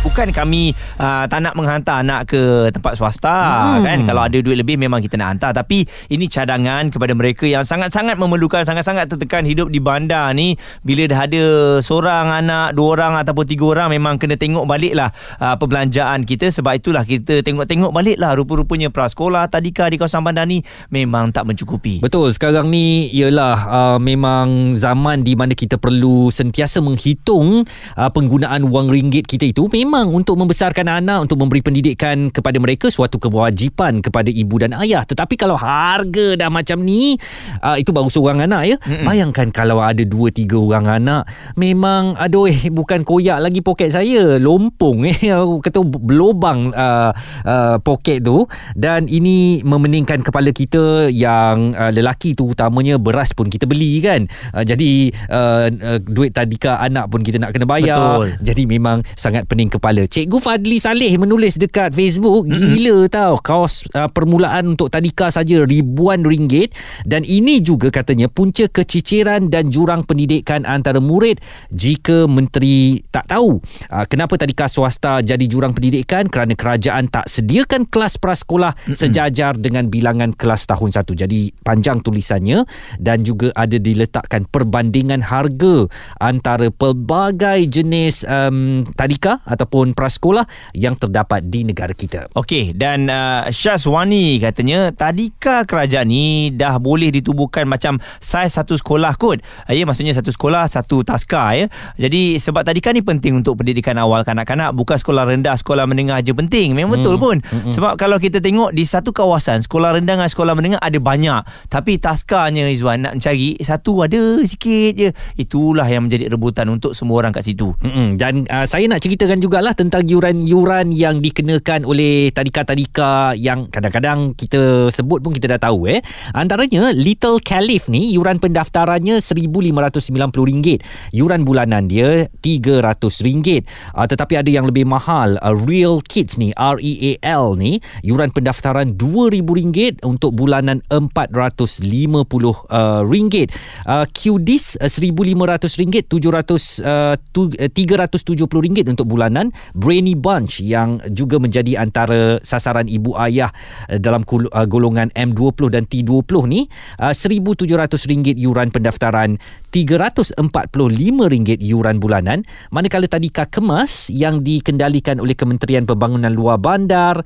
bukan 0.00 0.32
kami 0.32 0.72
uh, 1.00 1.24
tak 1.26 1.40
nak 1.44 1.54
menghantar 1.56 2.04
anak 2.04 2.28
ke 2.28 2.68
tempat 2.72 2.96
swasta 2.96 3.36
hmm. 3.78 3.84
kan? 3.84 3.98
Kalau 4.08 4.22
ada 4.24 4.38
duit 4.40 4.56
lebih 4.56 4.76
memang 4.76 5.00
kita 5.00 5.16
nak 5.20 5.36
hantar. 5.36 5.52
Tapi 5.56 5.84
ini 6.12 6.28
cadangan 6.28 6.92
kepada 6.92 7.12
mereka 7.16 7.48
yang 7.48 7.64
sangat-sangat 7.64 8.20
memerlukan 8.20 8.62
sangat-sangat 8.68 9.08
tertekan 9.08 9.48
hidup 9.48 9.72
di 9.72 9.80
bandar 9.80 10.32
ni. 10.34 10.56
Bila 10.84 11.06
dah 11.08 11.20
ada 11.28 11.44
seorang 11.84 12.32
anak 12.44 12.76
dua 12.76 12.88
orang 12.98 13.14
ataupun 13.20 13.44
tiga 13.46 13.64
orang 13.70 13.88
memang 13.92 14.16
kena 14.20 14.36
tengok 14.36 14.64
balik 14.66 14.96
lah 14.96 15.12
uh, 15.40 15.56
perbelanjaan 15.56 16.24
kita. 16.24 16.52
Sebab 16.52 16.76
itulah 16.76 17.04
kita 17.06 17.40
tengok-tengok 17.40 17.92
balik 17.94 18.16
lah 18.20 18.36
rupa-rupanya 18.36 18.92
prasekolah 18.92 19.46
tadika 19.52 19.86
di 19.88 19.96
kawasan 20.00 20.24
bandar 20.24 20.44
ni 20.48 20.60
memang 20.90 21.30
tak 21.32 21.46
mencukupi. 21.46 22.02
Betul. 22.02 22.32
Sekarang 22.34 22.68
ni 22.68 23.08
ialah 23.12 23.56
uh, 23.68 23.98
memang 24.00 24.74
zaman 24.76 25.22
di 25.22 25.36
mana 25.36 25.52
kita 25.54 25.76
perlu 25.76 26.28
sentiasa 26.32 26.82
menghitung 26.82 27.64
uh, 27.96 28.10
penggunaan 28.10 28.68
wang 28.68 28.88
ringgit 28.88 29.28
kita 29.28 29.48
itu 29.50 29.66
memang 29.70 29.90
memang 29.90 30.14
untuk 30.14 30.38
membesarkan 30.38 30.86
anak 30.98 31.30
untuk 31.30 31.38
memberi 31.38 31.62
pendidikan 31.62 32.34
kepada 32.34 32.58
mereka 32.58 32.90
suatu 32.90 33.22
kewajipan 33.22 34.02
kepada 34.02 34.26
ibu 34.26 34.58
dan 34.58 34.74
ayah 34.82 35.06
tetapi 35.06 35.38
kalau 35.38 35.54
harga 35.54 36.34
dah 36.34 36.50
macam 36.50 36.82
ni 36.82 37.14
uh, 37.62 37.78
itu 37.78 37.94
baru 37.94 38.10
seorang 38.10 38.42
anak 38.50 38.62
ya 38.66 38.76
Mm-mm. 38.82 39.06
bayangkan 39.06 39.48
kalau 39.54 39.78
ada 39.78 40.02
dua 40.02 40.34
tiga 40.34 40.58
orang 40.58 40.90
anak 40.90 41.22
memang 41.54 42.18
aduh 42.18 42.50
eh 42.50 42.72
bukan 42.72 43.06
koyak 43.06 43.38
lagi 43.38 43.62
poket 43.62 43.94
saya 43.94 44.42
lompong 44.42 45.06
eh 45.06 45.18
kata 45.66 45.84
berlubang 45.86 46.74
uh, 46.74 47.14
uh, 47.46 47.76
poket 47.78 48.26
tu 48.26 48.48
dan 48.74 49.06
ini 49.06 49.62
memeningkan 49.62 50.24
kepala 50.26 50.50
kita 50.50 51.12
yang 51.12 51.76
uh, 51.78 51.94
lelaki 51.94 52.34
tu 52.34 52.50
utamanya 52.50 52.98
beras 52.98 53.30
pun 53.36 53.46
kita 53.46 53.68
beli 53.68 54.02
kan 54.02 54.26
uh, 54.56 54.64
jadi 54.66 55.14
uh, 55.30 55.66
uh, 55.70 55.98
duit 56.00 56.34
tadika 56.34 56.80
anak 56.80 57.12
pun 57.12 57.20
kita 57.20 57.36
nak 57.36 57.54
kena 57.54 57.68
bayar 57.68 58.24
Betul. 58.24 58.28
jadi 58.40 58.62
memang 58.64 59.04
sangat 59.14 59.44
pening 59.44 59.68
kepala. 59.68 60.08
Cikgu 60.08 60.38
Fadli 60.40 60.79
Saleh 60.80 61.14
menulis 61.16 61.56
dekat 61.56 61.94
Facebook, 61.94 62.50
gila 62.50 63.06
tau. 63.06 63.38
Kos 63.38 63.86
uh, 63.94 64.10
permulaan 64.10 64.74
untuk 64.74 64.90
tadika 64.90 65.30
saja 65.30 65.62
ribuan 65.62 66.26
ringgit. 66.26 66.74
Dan 67.06 67.22
ini 67.22 67.62
juga 67.62 67.88
katanya 67.88 68.28
punca 68.28 68.66
keciciran 68.66 69.48
dan 69.48 69.70
jurang 69.70 70.02
pendidikan 70.02 70.66
antara 70.68 70.98
murid 70.98 71.38
jika 71.70 72.26
menteri 72.26 73.00
tak 73.14 73.30
tahu. 73.30 73.62
Uh, 73.88 74.04
kenapa 74.04 74.36
tadika 74.36 74.66
swasta 74.66 75.22
jadi 75.22 75.44
jurang 75.48 75.72
pendidikan? 75.72 76.26
Kerana 76.26 76.52
kerajaan 76.58 77.08
tak 77.08 77.30
sediakan 77.30 77.86
kelas 77.86 78.18
prasekolah 78.18 78.74
sejajar 78.92 79.54
dengan 79.56 79.86
bilangan 79.86 80.34
kelas 80.34 80.66
tahun 80.66 80.90
satu. 80.92 81.14
Jadi 81.14 81.54
panjang 81.64 82.02
tulisannya. 82.02 82.66
Dan 82.98 83.22
juga 83.22 83.54
ada 83.54 83.78
diletakkan 83.80 84.44
perbandingan 84.50 85.22
harga 85.22 85.86
antara 86.18 86.68
pelbagai 86.74 87.70
jenis 87.70 88.26
um, 88.26 88.82
tadika 88.98 89.40
atau 89.46 89.60
ataupun 89.60 89.94
prasekolah 89.94 90.48
yang 90.72 90.96
terdapat 90.96 91.44
di 91.46 91.62
negara 91.68 91.92
kita. 91.92 92.32
Okey 92.32 92.72
dan 92.74 93.06
uh, 93.12 93.46
Syazwani 93.52 94.40
katanya 94.40 94.90
tadika 94.90 95.68
kerajaan 95.68 96.08
ni 96.10 96.50
dah 96.50 96.80
boleh 96.80 97.12
ditubuhkan 97.12 97.68
macam 97.68 98.00
saiz 98.18 98.56
satu 98.56 98.74
sekolah 98.74 99.14
kot. 99.20 99.44
Uh, 99.68 99.76
ya 99.76 99.84
maksudnya 99.86 100.16
satu 100.16 100.32
sekolah 100.32 100.66
satu 100.66 101.04
taska 101.06 101.44
ya. 101.54 101.66
Jadi 102.00 102.40
sebab 102.40 102.66
tadika 102.66 102.90
ni 102.90 103.04
penting 103.04 103.38
untuk 103.38 103.60
pendidikan 103.60 103.94
awal 104.00 104.24
kanak-kanak 104.24 104.72
bukan 104.74 104.96
sekolah 104.98 105.28
rendah 105.28 105.54
sekolah 105.54 105.84
menengah 105.84 106.18
aja 106.18 106.32
penting. 106.32 106.72
Memang 106.74 106.96
hmm. 106.96 107.04
betul 107.04 107.16
pun. 107.20 107.36
Hmm. 107.44 107.70
Sebab 107.70 108.00
kalau 108.00 108.16
kita 108.16 108.42
tengok 108.42 108.72
di 108.74 108.82
satu 108.82 109.14
kawasan 109.14 109.62
sekolah 109.62 110.00
rendah 110.00 110.18
dengan 110.18 110.30
sekolah 110.30 110.56
menengah 110.56 110.80
ada 110.82 110.98
banyak 110.98 111.70
tapi 111.70 112.00
taskanya 112.00 112.66
Izwan 112.66 113.06
nak 113.06 113.12
mencari 113.20 113.60
satu 113.60 114.08
ada 114.08 114.40
sikit 114.42 114.92
je. 114.96 115.08
Itulah 115.36 115.86
yang 115.86 116.08
menjadi 116.08 116.32
rebutan 116.32 116.66
untuk 116.72 116.96
semua 116.96 117.22
orang 117.22 117.36
kat 117.36 117.44
situ. 117.46 117.70
Hmm. 117.84 118.16
Dan 118.16 118.48
uh, 118.48 118.64
saya 118.64 118.88
nak 118.88 119.04
ceritakan 119.04 119.38
juga 119.38 119.50
jugalah 119.50 119.74
tentang 119.74 120.06
yuran-yuran 120.50 120.90
yang 120.90 121.16
dikenakan 121.22 121.86
oleh 121.86 122.34
tadika-tadika 122.34 123.38
yang 123.38 123.70
kadang-kadang 123.70 124.34
kita 124.34 124.90
sebut 124.90 125.22
pun 125.22 125.30
kita 125.30 125.46
dah 125.56 125.70
tahu 125.70 125.86
eh. 125.86 126.02
Antaranya 126.34 126.90
Little 126.90 127.38
Caliph 127.38 127.86
ni 127.86 128.10
yuran 128.10 128.42
pendaftarannya 128.42 129.22
RM1,590. 129.22 131.14
Yuran 131.14 131.46
bulanan 131.46 131.86
dia 131.86 132.26
RM300. 132.42 133.62
Uh, 133.94 134.06
tetapi 134.10 134.34
ada 134.42 134.50
yang 134.50 134.66
lebih 134.66 134.86
mahal. 134.90 135.38
Uh, 135.38 135.54
Real 135.54 136.02
Kids 136.02 136.34
ni 136.34 136.50
R-E-A-L 136.58 137.54
ni 137.54 137.78
yuran 138.02 138.34
pendaftaran 138.34 138.98
RM2,000 138.98 140.02
untuk 140.02 140.34
bulanan 140.34 140.82
RM450. 140.90 142.44
Uh, 142.66 143.06
ringgit. 143.06 143.54
Uh, 143.86 144.02
QDIS 144.10 144.82
uh, 144.82 144.90
RM1,500 144.90 146.10
700 146.10 146.82
uh, 146.82 147.14
RM370 147.30 148.90
untuk 148.90 149.06
bulanan 149.06 149.54
Brainy 149.76 150.18
Bunch 150.40 150.64
yang 150.64 151.04
juga 151.12 151.36
menjadi 151.36 151.76
antara 151.76 152.40
sasaran 152.40 152.88
ibu 152.88 153.12
ayah 153.20 153.52
eh, 153.92 154.00
dalam 154.00 154.24
uh, 154.24 154.64
golongan 154.64 155.12
M20 155.12 155.68
dan 155.68 155.84
T20 155.84 156.48
ni 156.48 156.64
RM1,700 156.96 157.68
uh, 157.68 158.40
yuran 158.40 158.72
pendaftaran 158.72 159.36
RM345 159.68 161.60
yuran 161.60 162.00
bulanan. 162.00 162.40
Manakala 162.72 163.04
tadika 163.04 163.44
kemas 163.44 164.08
yang 164.08 164.40
dikendalikan 164.40 165.20
oleh 165.20 165.36
Kementerian 165.36 165.84
Pembangunan 165.84 166.32
Luar 166.32 166.56
Bandar 166.56 167.20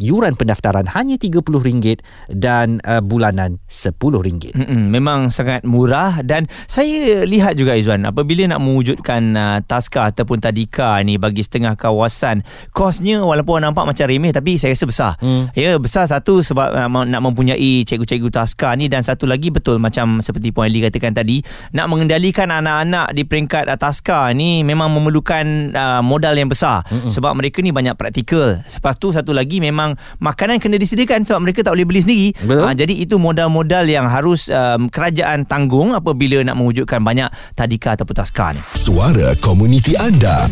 yuran 0.00 0.34
pendaftaran 0.34 0.88
hanya 0.96 1.20
RM30 1.20 2.00
dan 2.32 2.80
uh, 2.88 3.04
bulanan 3.04 3.60
RM10. 3.68 4.56
Mm-mm, 4.56 4.88
memang 4.88 5.28
sangat 5.28 5.62
murah 5.62 6.24
dan 6.24 6.48
saya 6.64 7.22
lihat 7.28 7.54
juga 7.54 7.76
Izwan 7.76 8.08
apabila 8.08 8.48
nak 8.48 8.64
mewujudkan 8.64 9.22
uh, 9.36 9.58
taska 9.62 10.10
ataupun 10.10 10.40
tadika 10.40 10.96
ni 11.04 11.20
bagi 11.20 11.44
setengah 11.44 11.76
kawasan 11.76 12.42
kosnya 12.72 13.20
walaupun 13.20 13.60
nampak 13.60 13.84
macam 13.84 14.08
remeh 14.08 14.32
tapi 14.32 14.56
saya 14.56 14.72
rasa 14.72 14.86
besar. 14.88 15.12
Mm. 15.20 15.44
Ya 15.52 15.76
besar 15.76 16.08
satu 16.08 16.40
sebab 16.40 16.68
uh, 16.72 16.88
nak 17.04 17.20
mempunyai 17.20 17.84
cikgu-cikgu 17.84 18.32
taska 18.32 18.72
ni 18.80 18.88
dan 18.88 19.04
satu 19.04 19.28
lagi 19.28 19.52
betul 19.52 19.76
macam 19.76 20.24
seperti 20.24 20.50
Puan 20.50 20.72
Eli 20.72 20.80
katakan 20.80 21.12
tadi 21.12 21.44
nak 21.76 21.92
mengendalikan 21.92 22.48
anak-anak 22.48 23.12
di 23.12 23.22
peringkat 23.28 23.68
uh, 23.68 23.76
taska 23.76 24.32
ni 24.32 24.64
memang 24.64 24.88
memerlukan 24.90 25.76
uh, 25.76 26.00
modal 26.00 26.32
yang 26.32 26.48
besar 26.48 26.82
Mm-mm. 26.88 27.12
sebab 27.12 27.36
mereka 27.36 27.60
ni 27.60 27.70
banyak 27.70 27.94
praktikal. 27.94 28.64
Lepas 28.64 28.96
tu 28.96 29.12
satu 29.12 29.36
lagi 29.36 29.60
memang 29.60 29.89
memang 29.90 30.22
makanan 30.22 30.62
kena 30.62 30.76
disediakan 30.78 31.26
sebab 31.26 31.40
mereka 31.42 31.66
tak 31.66 31.74
boleh 31.74 31.86
beli 31.86 32.00
sendiri. 32.02 32.28
Ha, 32.46 32.72
jadi 32.74 32.94
itu 32.94 33.18
modal-modal 33.18 33.86
yang 33.90 34.06
harus 34.06 34.48
um, 34.52 34.86
kerajaan 34.86 35.46
tanggung 35.46 35.92
apabila 35.96 36.42
nak 36.46 36.58
mewujudkan 36.58 37.02
banyak 37.02 37.28
tadika 37.58 37.98
ataupun 37.98 38.14
taska 38.14 38.54
ni. 38.54 38.60
Suara 38.78 39.34
komuniti 39.42 39.98
anda. 39.98 40.46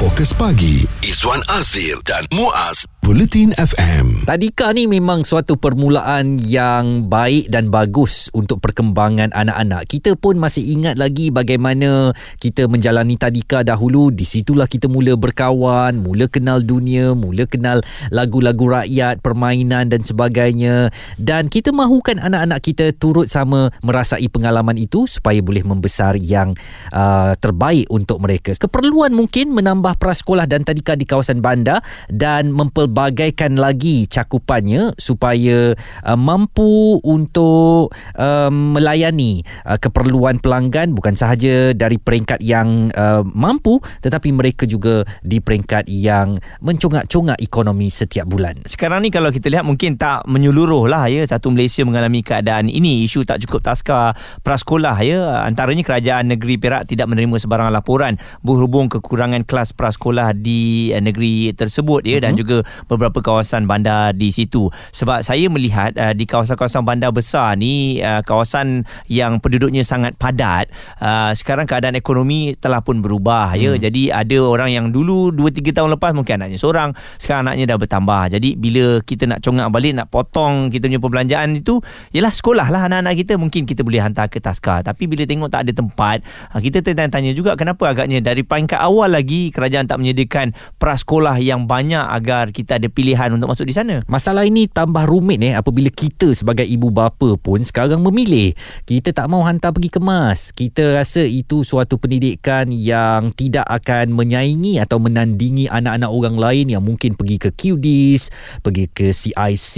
Fokus 0.00 0.32
pagi 0.32 0.80
Izwan 1.04 1.44
Azir 1.52 2.00
dan 2.08 2.24
Muaz 2.32 2.88
Bulletin 3.04 3.50
FM. 3.58 4.22
Tadika 4.24 4.70
ni 4.70 4.86
memang 4.86 5.26
suatu 5.26 5.58
permulaan 5.58 6.38
yang 6.40 7.10
baik 7.10 7.50
dan 7.50 7.66
bagus 7.66 8.30
untuk 8.30 8.62
perkembangan 8.62 9.34
anak-anak. 9.34 9.90
Kita 9.90 10.14
pun 10.14 10.38
masih 10.38 10.62
ingat 10.62 10.94
lagi 10.94 11.34
bagaimana 11.34 12.14
kita 12.38 12.70
menjalani 12.70 13.18
tadika 13.18 13.66
dahulu. 13.66 14.14
Di 14.14 14.22
situlah 14.22 14.70
kita 14.70 14.86
mula 14.86 15.18
berkawan, 15.18 15.98
mula 15.98 16.30
kenal 16.30 16.62
dunia, 16.62 17.12
mula 17.18 17.50
kenal 17.50 17.82
lagu-lagu 18.14 18.69
rakyat, 18.70 19.24
permainan 19.24 19.90
dan 19.90 20.04
sebagainya. 20.04 20.94
Dan 21.16 21.50
kita 21.50 21.72
mahukan 21.72 22.20
anak-anak 22.20 22.60
kita 22.62 22.86
turut 22.94 23.26
sama 23.26 23.72
merasai 23.82 24.28
pengalaman 24.30 24.78
itu 24.78 25.08
supaya 25.08 25.42
boleh 25.42 25.64
membesar 25.66 26.14
yang 26.20 26.54
uh, 26.92 27.32
terbaik 27.38 27.88
untuk 27.90 28.22
mereka. 28.22 28.52
Keperluan 28.54 29.16
mungkin 29.16 29.50
menambah 29.56 29.96
prasekolah 29.96 30.44
dan 30.44 30.62
tadika 30.62 30.94
di 30.94 31.08
kawasan 31.08 31.40
bandar 31.40 31.80
dan 32.12 32.52
mempel 32.52 32.90
pelbagaikan 32.90 33.54
lagi 33.54 34.08
cakupannya 34.10 34.92
supaya 34.98 35.72
uh, 36.04 36.18
mampu 36.18 36.98
untuk 37.06 37.94
uh, 38.16 38.50
melayani 38.50 39.46
uh, 39.68 39.76
keperluan 39.76 40.42
pelanggan 40.42 40.92
bukan 40.96 41.14
sahaja 41.14 41.70
dari 41.76 41.96
peringkat 41.96 42.40
yang 42.42 42.90
uh, 42.98 43.22
mampu 43.24 43.80
tetapi 44.02 44.34
mereka 44.34 44.66
juga 44.66 45.06
di 45.22 45.38
peringkat 45.38 45.86
yang 45.88 46.40
mencongak-congak 46.64 47.38
ekonomi 47.40 47.88
setiap 47.88 48.26
bulan. 48.26 48.59
Sekarang 48.64 49.00
ni 49.00 49.08
kalau 49.08 49.32
kita 49.32 49.48
lihat 49.48 49.64
mungkin 49.64 49.96
tak 49.96 50.24
menyeluruh 50.28 50.84
lah 50.84 51.08
ya 51.08 51.24
satu 51.24 51.48
Malaysia 51.52 51.80
mengalami 51.84 52.20
keadaan 52.20 52.68
ini 52.68 53.04
isu 53.08 53.24
tak 53.24 53.40
cukup 53.46 53.64
taska 53.64 54.12
prasekolah 54.44 54.96
ya 55.00 55.44
antaranya 55.48 55.80
kerajaan 55.80 56.28
negeri 56.28 56.60
Perak 56.60 56.84
tidak 56.88 57.08
menerima 57.08 57.36
sebarang 57.40 57.72
laporan 57.72 58.20
berhubung 58.44 58.92
kekurangan 58.92 59.48
kelas 59.48 59.72
prasekolah 59.72 60.36
di 60.36 60.92
uh, 60.92 61.00
negeri 61.00 61.56
tersebut 61.56 62.04
ya 62.04 62.18
uh-huh. 62.18 62.24
dan 62.28 62.32
mhm. 62.36 62.38
juga 62.44 62.56
beberapa 62.88 63.18
kawasan 63.24 63.64
bandar 63.64 64.12
di 64.12 64.28
situ 64.28 64.68
sebab 64.92 65.24
saya 65.24 65.48
melihat 65.48 65.96
uh, 65.96 66.12
di 66.12 66.28
kawasan-kawasan 66.28 66.84
bandar 66.84 67.10
besar 67.14 67.56
ni 67.56 68.00
uh, 68.04 68.20
kawasan 68.20 68.84
yang 69.08 69.40
penduduknya 69.40 69.84
sangat 69.84 70.16
padat 70.20 70.68
uh, 71.00 71.32
sekarang 71.32 71.64
keadaan 71.64 71.96
ekonomi 71.96 72.52
telah 72.56 72.84
pun 72.84 73.00
berubah 73.00 73.56
ya 73.56 73.76
hmm. 73.76 73.80
jadi 73.80 74.02
ada 74.24 74.38
orang 74.44 74.70
yang 74.72 74.86
dulu 74.92 75.32
2 75.32 75.60
3 75.60 75.76
tahun 75.76 75.90
lepas 75.96 76.12
mungkin 76.12 76.44
anaknya 76.44 76.58
seorang 76.60 76.92
sekarang 77.16 77.48
anaknya 77.48 77.74
dah 77.74 77.78
bertambah 77.80 78.22
jadi 78.36 78.39
bila 78.56 79.04
kita 79.04 79.28
nak 79.28 79.44
congak 79.44 79.68
balik 79.68 79.92
nak 79.96 80.08
potong 80.08 80.72
kita 80.72 80.88
punya 80.88 81.00
perbelanjaan 81.00 81.58
itu 81.58 81.78
ialah 82.16 82.32
sekolah 82.32 82.66
lah 82.72 82.88
anak-anak 82.88 83.14
kita. 83.20 83.36
Mungkin 83.36 83.68
kita 83.68 83.84
boleh 83.84 84.00
hantar 84.00 84.26
ke 84.32 84.40
taska. 84.40 84.80
Tapi 84.80 85.04
bila 85.04 85.28
tengok 85.28 85.52
tak 85.52 85.68
ada 85.68 85.72
tempat 85.76 86.24
uh, 86.56 86.60
kita 86.60 86.80
tanya-tanya 86.80 87.36
juga 87.36 87.54
kenapa 87.54 87.90
agaknya 87.90 88.24
dari 88.24 88.42
peringkat 88.42 88.80
awal 88.80 89.12
lagi 89.12 89.52
kerajaan 89.52 89.86
tak 89.86 90.00
menyediakan 90.00 90.56
prasekolah 90.80 91.36
yang 91.38 91.68
banyak 91.68 92.02
agar 92.02 92.50
kita 92.50 92.80
ada 92.80 92.88
pilihan 92.88 93.30
untuk 93.34 93.52
masuk 93.52 93.66
di 93.68 93.74
sana. 93.76 94.02
Masalah 94.06 94.46
ini 94.46 94.66
tambah 94.70 95.04
rumit 95.04 95.42
eh 95.44 95.54
apabila 95.54 95.92
kita 95.92 96.32
sebagai 96.32 96.64
ibu 96.64 96.88
bapa 96.88 97.36
pun 97.36 97.60
sekarang 97.60 98.00
memilih. 98.00 98.56
Kita 98.86 99.12
tak 99.12 99.26
mau 99.28 99.44
hantar 99.44 99.74
pergi 99.74 99.90
kemas. 99.92 100.54
Kita 100.54 100.96
rasa 100.96 101.22
itu 101.26 101.62
suatu 101.66 101.98
pendidikan 102.00 102.70
yang 102.70 103.34
tidak 103.34 103.66
akan 103.68 104.14
menyaingi 104.14 104.78
atau 104.78 105.02
menandingi 105.02 105.66
anak-anak 105.70 106.10
orang 106.10 106.36
lain 106.38 106.66
yang 106.70 106.82
mungkin 106.82 107.14
pergi 107.14 107.36
ke 107.36 107.50
QDIS, 107.54 108.29
pergi 108.60 108.86
ke 108.90 109.10
CIC 109.10 109.74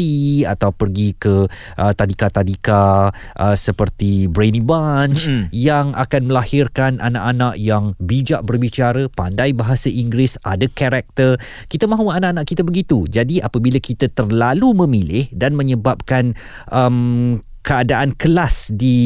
atau 0.49 0.71
pergi 0.73 1.15
ke 1.17 1.47
uh, 1.79 1.93
tadika-tadika 1.93 3.13
uh, 3.13 3.57
seperti 3.57 4.27
Brainy 4.27 4.63
Bunch 4.63 5.29
mm-hmm. 5.29 5.45
yang 5.53 5.93
akan 5.93 6.29
melahirkan 6.29 6.99
anak-anak 7.03 7.59
yang 7.59 7.93
bijak 8.01 8.43
berbicara, 8.43 9.07
pandai 9.13 9.53
bahasa 9.53 9.93
Inggeris, 9.93 10.41
ada 10.43 10.67
karakter. 10.67 11.37
Kita 11.69 11.87
mahu 11.87 12.11
anak-anak 12.11 12.47
kita 12.49 12.63
begitu. 12.65 13.05
Jadi 13.07 13.39
apabila 13.43 13.79
kita 13.79 14.09
terlalu 14.11 14.73
memilih 14.87 15.27
dan 15.33 15.55
menyebabkan 15.55 16.35
um, 16.71 17.39
keadaan 17.63 18.19
kelas 18.19 18.75
di 18.75 18.99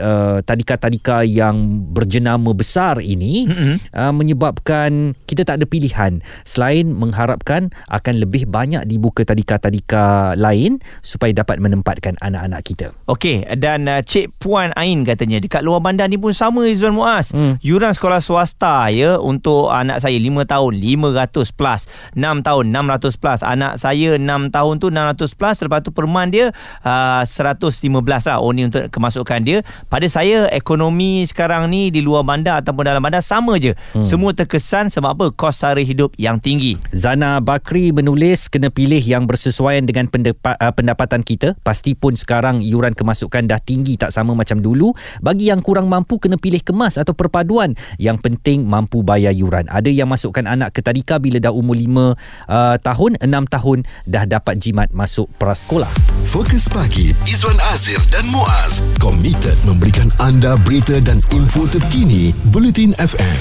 uh, 0.00 0.40
tadika-tadika 0.40 1.20
yang 1.20 1.84
berjenama 1.92 2.56
besar 2.56 2.96
ini 3.04 3.44
mm-hmm. 3.44 3.74
uh, 3.92 4.12
menyebabkan 4.16 5.12
kita 5.28 5.44
tak 5.44 5.60
ada 5.60 5.66
pilihan 5.68 6.24
selain 6.48 6.96
mengharapkan 6.96 7.68
akan 7.92 8.14
lebih 8.16 8.48
banyak 8.48 8.88
dibuka 8.88 9.28
tadika-tadika 9.28 10.32
lain 10.40 10.80
supaya 11.04 11.36
dapat 11.36 11.60
menempatkan 11.60 12.16
anak-anak 12.24 12.64
kita. 12.64 12.86
Okey 13.04 13.44
dan 13.60 13.84
uh, 13.84 14.00
Cik 14.00 14.40
Puan 14.40 14.72
Ain 14.80 15.04
katanya 15.04 15.36
dekat 15.36 15.60
luar 15.60 15.84
bandar 15.84 16.08
ni 16.08 16.16
pun 16.16 16.32
sama 16.32 16.64
Izwan 16.64 16.96
Muaz. 16.96 17.36
Mm. 17.36 17.60
Yuran 17.60 17.92
sekolah 17.92 18.24
swasta 18.24 18.88
ya 18.88 19.20
untuk 19.20 19.68
anak 19.68 20.00
saya 20.00 20.16
5 20.16 20.48
tahun 20.48 20.72
500 20.80 21.52
plus, 21.52 21.80
6 22.16 22.48
tahun 22.48 22.64
600 22.72 23.20
plus, 23.20 23.40
anak 23.44 23.76
saya 23.76 24.16
6 24.16 24.24
tahun 24.56 24.74
tu 24.80 24.88
600 24.88 25.36
plus 25.36 25.56
lepas 25.68 25.80
tu 25.84 25.92
per 25.92 26.08
month 26.08 26.32
dia 26.32 26.48
uh, 26.80 27.22
150 27.28 27.89
15 27.90 28.30
lah 28.30 28.38
oh 28.38 28.54
ni 28.54 28.70
untuk 28.70 28.86
kemasukan 28.88 29.42
dia. 29.42 29.58
Pada 29.90 30.06
saya 30.06 30.46
ekonomi 30.54 31.26
sekarang 31.26 31.66
ni 31.66 31.90
di 31.90 32.00
luar 32.00 32.22
bandar 32.22 32.62
ataupun 32.62 32.86
dalam 32.86 33.02
bandar 33.02 33.20
sama 33.20 33.58
je. 33.58 33.74
Hmm. 33.92 34.04
semua 34.06 34.30
terkesan 34.30 34.86
sebab 34.88 35.18
apa? 35.18 35.26
Kos 35.34 35.60
sara 35.60 35.82
hidup 35.82 36.14
yang 36.14 36.38
tinggi. 36.38 36.78
Zana 36.94 37.42
Bakri 37.42 37.90
menulis 37.90 38.46
kena 38.46 38.70
pilih 38.70 39.00
yang 39.02 39.26
bersesuaian 39.26 39.82
dengan 39.82 40.06
uh, 40.06 40.72
pendapatan 40.72 41.26
kita. 41.26 41.58
Pasti 41.66 41.98
pun 41.98 42.14
sekarang 42.14 42.62
iuran 42.62 42.94
kemasukan 42.94 43.50
dah 43.50 43.58
tinggi 43.58 43.98
tak 43.98 44.14
sama 44.14 44.38
macam 44.38 44.62
dulu. 44.62 44.94
Bagi 45.18 45.50
yang 45.50 45.60
kurang 45.64 45.90
mampu 45.90 46.22
kena 46.22 46.38
pilih 46.38 46.62
kemas 46.62 46.96
atau 46.96 47.12
perpaduan. 47.16 47.74
Yang 47.98 48.22
penting 48.22 48.68
mampu 48.68 49.02
bayar 49.02 49.34
iuran. 49.34 49.66
Ada 49.66 49.90
yang 49.90 50.06
masukkan 50.06 50.46
anak 50.46 50.76
ke 50.76 50.80
tadika 50.84 51.18
bila 51.18 51.42
dah 51.42 51.50
umur 51.50 51.74
5 51.74 51.90
uh, 51.90 52.76
tahun 52.78 53.12
6 53.18 53.54
tahun 53.54 53.78
dah 54.06 54.24
dapat 54.28 54.54
jimat 54.60 54.88
masuk 54.92 55.26
prasekolah. 55.40 55.88
Fokus 56.30 56.68
pagi 56.70 57.10
Izwan 57.26 57.58
Az 57.72 57.79
Azir 57.80 58.04
dan 58.12 58.28
Muaz 58.28 58.84
komited 59.00 59.56
memberikan 59.64 60.12
anda 60.20 60.52
berita 60.68 61.00
dan 61.00 61.24
info 61.32 61.64
terkini 61.64 62.28
Bulletin 62.52 62.92
FM. 63.00 63.40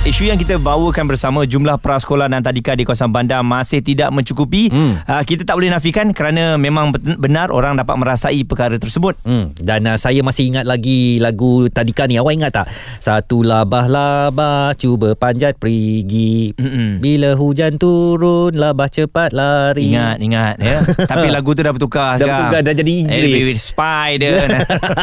Isu 0.00 0.32
yang 0.32 0.40
kita 0.40 0.56
bawakan 0.56 1.12
bersama 1.12 1.44
jumlah 1.44 1.76
prasekolah 1.76 2.24
dan 2.24 2.40
tadika 2.40 2.72
di 2.72 2.88
kawasan 2.88 3.12
bandar 3.12 3.44
masih 3.44 3.84
tidak 3.84 4.08
mencukupi. 4.08 4.72
Hmm. 4.72 4.96
Uh, 5.04 5.20
kita 5.28 5.44
tak 5.44 5.60
boleh 5.60 5.68
nafikan 5.68 6.16
kerana 6.16 6.56
memang 6.56 6.96
benar 7.20 7.52
orang 7.52 7.76
dapat 7.76 8.00
merasai 8.00 8.40
perkara 8.48 8.80
tersebut. 8.80 9.20
Hmm. 9.28 9.52
Dan 9.60 9.84
uh, 9.84 10.00
saya 10.00 10.24
masih 10.24 10.48
ingat 10.48 10.64
lagi 10.64 11.20
lagu 11.20 11.68
tadika 11.68 12.08
ni. 12.08 12.16
Awak 12.16 12.32
ingat 12.32 12.52
tak? 12.56 12.72
Satu 12.96 13.44
labah-labah 13.44 14.72
cuba 14.80 15.12
panjat 15.12 15.60
perigi. 15.60 16.56
Mm-mm. 16.56 17.04
Bila 17.04 17.36
hujan 17.36 17.76
turun 17.76 18.56
labah 18.56 18.88
cepat 18.88 19.36
lari. 19.36 19.92
Ingat, 19.92 20.16
ingat. 20.24 20.54
Ya. 20.64 20.80
Tapi 21.12 21.28
lagu 21.28 21.52
tu 21.52 21.60
dah 21.60 21.76
bertukar 21.76 22.16
dah 22.16 22.24
sekarang. 22.24 22.48
Bertukar, 22.48 22.60
dah 22.64 22.74
jadi 22.80 22.92
Inggeris. 23.04 23.68
Spider. 23.68 24.48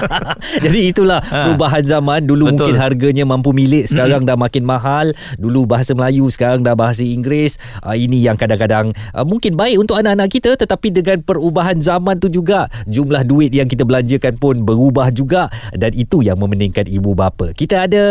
jadi 0.65 0.79
itulah 0.89 1.21
ha. 1.21 1.53
perubahan 1.53 1.85
zaman. 1.85 2.25
Dulu 2.25 2.49
Betul. 2.49 2.73
mungkin 2.73 2.75
harganya 2.81 3.29
mampu 3.29 3.53
milik. 3.53 3.85
Sekarang 3.85 4.25
mm-hmm. 4.25 4.33
dah 4.33 4.41
makin 4.41 4.65
mahal 4.65 4.86
hal. 4.87 5.07
Dulu 5.35 5.67
bahasa 5.67 5.91
Melayu 5.91 6.31
sekarang 6.31 6.63
dah 6.63 6.73
bahasa 6.73 7.03
Inggeris. 7.03 7.59
Uh, 7.83 7.99
ini 7.99 8.23
yang 8.23 8.39
kadang-kadang 8.39 8.95
uh, 9.11 9.27
mungkin 9.27 9.59
baik 9.59 9.83
untuk 9.83 9.99
anak-anak 9.99 10.31
kita 10.31 10.55
tetapi 10.55 10.95
dengan 10.95 11.19
perubahan 11.19 11.77
zaman 11.83 12.15
tu 12.17 12.31
juga 12.31 12.71
jumlah 12.87 13.27
duit 13.27 13.51
yang 13.51 13.67
kita 13.67 13.83
belanjakan 13.83 14.39
pun 14.39 14.63
berubah 14.63 15.11
juga. 15.11 15.51
Dan 15.75 15.91
itu 15.93 16.23
yang 16.23 16.39
memeningkan 16.39 16.87
ibu 16.87 17.11
bapa. 17.11 17.51
Kita 17.51 17.89
ada 17.89 18.03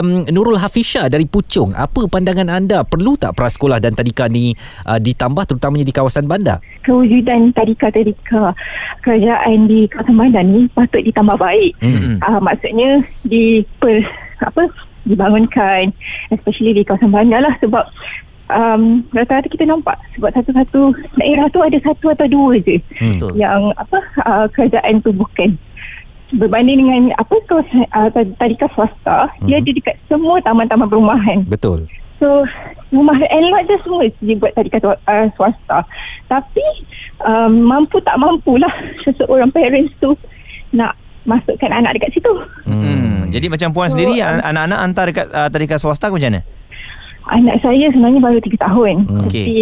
um, 0.00 0.24
Nurul 0.32 0.56
Hafisha 0.56 1.12
dari 1.12 1.28
Puchong. 1.28 1.76
Apa 1.76 2.08
pandangan 2.08 2.48
anda? 2.48 2.82
Perlu 2.82 3.20
tak 3.20 3.36
prasekolah 3.36 3.78
dan 3.82 3.92
tadika 3.92 4.26
ni 4.32 4.56
uh, 4.88 4.96
ditambah 4.96 5.44
terutamanya 5.44 5.84
di 5.84 5.94
kawasan 5.94 6.24
bandar? 6.24 6.62
Kewujudan 6.86 7.52
tadika-tadika 7.52 8.56
kerajaan 9.02 9.66
di 9.66 9.90
kawasan 9.90 10.16
bandar 10.16 10.42
ni 10.46 10.70
patut 10.70 11.02
ditambah 11.02 11.36
baik. 11.36 11.72
Mm-hmm. 11.82 12.16
uh, 12.22 12.40
maksudnya 12.40 12.90
di 13.26 13.66
per, 13.82 14.06
apa 14.40 14.70
dibangunkan 15.08 15.90
especially 16.30 16.76
di 16.76 16.82
kawasan 16.86 17.10
bandar 17.10 17.42
lah 17.42 17.54
sebab 17.58 17.84
um, 18.52 19.02
rata-rata 19.14 19.48
kita 19.48 19.64
nampak 19.66 19.98
sebab 20.14 20.30
satu-satu 20.34 20.94
daerah 21.18 21.46
tu 21.50 21.60
ada 21.62 21.78
satu 21.82 22.12
atau 22.12 22.26
dua 22.28 22.58
je 22.62 22.78
hmm. 23.00 23.34
yang 23.34 23.72
apa 23.78 23.98
uh, 24.26 24.46
kerajaan 24.52 25.02
tubuhkan 25.02 25.56
berbanding 26.32 26.80
dengan 26.80 27.02
apa 27.20 27.34
kawasan 27.48 27.84
uh, 27.92 28.08
tadika 28.40 28.66
swasta 28.72 29.28
hmm. 29.40 29.46
dia 29.48 29.60
ada 29.60 29.70
dekat 29.70 29.96
semua 30.08 30.40
taman-taman 30.40 30.88
perumahan 30.88 31.38
betul 31.48 31.84
so 32.16 32.46
rumah 32.92 33.16
lot 33.18 33.62
je 33.66 33.76
semua 33.84 34.06
dibuat 34.20 34.52
tadika 34.54 34.78
uh, 34.84 35.26
swasta 35.36 35.84
tapi 36.28 36.64
um, 37.24 37.66
mampu 37.66 38.00
tak 38.04 38.16
mampulah 38.16 38.72
seseorang 39.04 39.50
parents 39.52 39.92
tu 40.00 40.16
nak 40.72 40.96
masukkan 41.24 41.70
anak 41.70 41.98
dekat 41.98 42.14
situ. 42.16 42.32
Hmm. 42.66 43.30
Jadi 43.32 43.46
macam 43.48 43.72
puan 43.72 43.88
so, 43.88 43.96
sendiri 43.96 44.20
uh, 44.20 44.42
anak-anak 44.44 44.78
hantar 44.78 45.04
dekat 45.08 45.26
uh, 45.32 45.48
tadika 45.48 45.76
swasta 45.80 46.12
ke 46.12 46.16
macam 46.18 46.30
mana? 46.36 46.42
Anak 47.22 47.56
saya 47.62 47.86
sebenarnya 47.94 48.20
baru 48.20 48.38
3 48.42 48.66
tahun. 48.66 48.94
Hmm. 49.06 49.22
Okay. 49.30 49.46
Tapi 49.46 49.56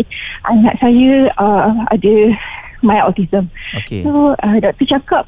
anak 0.49 0.75
saya 0.81 1.11
uh, 1.37 1.71
ada 1.93 2.15
mild 2.83 3.05
autism. 3.13 3.45
Okay. 3.77 4.03
So 4.03 4.35
uh, 4.37 4.57
doktor 4.59 4.87
cakap 4.89 5.25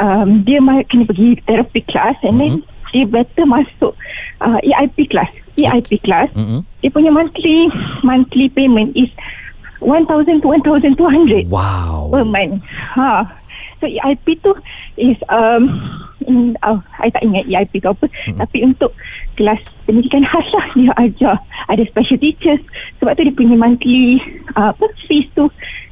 um, 0.00 0.44
dia 0.44 0.60
kena 0.60 1.04
pergi 1.08 1.40
therapy 1.48 1.80
class 1.88 2.16
and 2.22 2.38
mm-hmm. 2.38 2.60
then 2.60 2.92
dia 2.94 3.04
better 3.08 3.44
masuk 3.44 3.92
uh, 4.44 4.58
EIP 4.62 5.10
class. 5.10 5.32
EIP 5.56 6.04
class. 6.04 6.28
Mm-hmm. 6.36 6.60
Dia 6.84 6.90
punya 6.92 7.10
monthly 7.12 7.68
monthly 8.04 8.46
payment 8.52 8.92
is 8.94 9.10
1000 9.80 10.40
to 10.40 10.48
1200 10.48 11.48
wow 11.52 12.08
per 12.12 12.24
month. 12.24 12.60
Ha. 12.96 13.24
So 13.80 13.86
EIP 13.86 14.42
tu 14.42 14.54
is 14.96 15.16
um 15.28 16.05
in, 16.26 16.58
oh, 16.66 16.78
I 17.00 17.08
tak 17.10 17.24
ingat 17.24 17.46
EIP 17.48 17.82
tu 17.82 17.88
apa. 17.90 18.06
Hmm. 18.26 18.38
tapi 18.42 18.66
untuk 18.66 18.90
kelas 19.38 19.60
pendidikan 19.86 20.22
khas 20.26 20.46
lah 20.52 20.66
dia 20.74 20.92
ajar. 20.98 21.36
Ada 21.70 21.82
special 21.88 22.18
teachers. 22.18 22.62
Sebab 22.98 23.14
tu 23.16 23.22
dia 23.26 23.34
punya 23.34 23.54
monthly 23.58 24.18
uh, 24.58 24.74
apa 24.74 24.86
fees 25.06 25.26
tu 25.34 25.46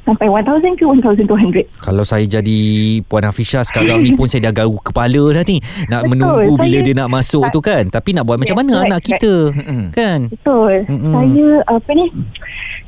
sampai 0.04 0.28
1000 0.28 0.76
ke 0.76 0.84
1200 0.84 1.80
kalau 1.80 2.04
saya 2.04 2.28
jadi 2.28 2.60
Puan 3.08 3.24
Hafisha 3.24 3.64
sekarang 3.64 4.04
ni 4.04 4.12
pun 4.12 4.28
saya 4.28 4.52
dah 4.52 4.64
garu 4.64 4.76
kepala 4.80 5.32
dah 5.32 5.44
ni. 5.48 5.60
Nak 5.88 6.04
betul, 6.04 6.10
menunggu 6.12 6.52
saya, 6.56 6.64
bila 6.64 6.78
dia 6.84 6.94
nak 6.96 7.10
masuk 7.12 7.44
tu 7.48 7.60
kan. 7.64 7.84
Tapi 7.88 8.12
nak 8.12 8.24
buat 8.28 8.36
macam 8.36 8.56
mana 8.60 8.72
right, 8.76 8.86
anak 8.88 9.00
right. 9.00 9.08
kita? 9.08 9.34
Kan? 9.92 10.20
Betul. 10.28 10.74
Mm-mm. 10.88 11.12
saya 11.16 11.46
apa 11.68 11.90
ni 11.96 12.06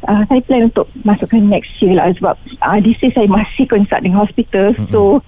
uh, 0.04 0.22
saya 0.28 0.40
plan 0.44 0.62
untuk 0.68 0.86
masukkan 1.04 1.40
next 1.40 1.72
year 1.80 1.96
lah 1.96 2.12
sebab 2.16 2.34
uh, 2.60 2.78
this 2.84 2.98
year 3.00 3.12
saya 3.16 3.28
masih 3.28 3.64
consult 3.68 4.00
dengan 4.04 4.20
hospital. 4.20 4.76
Mm-mm. 4.76 4.90
so 4.92 5.24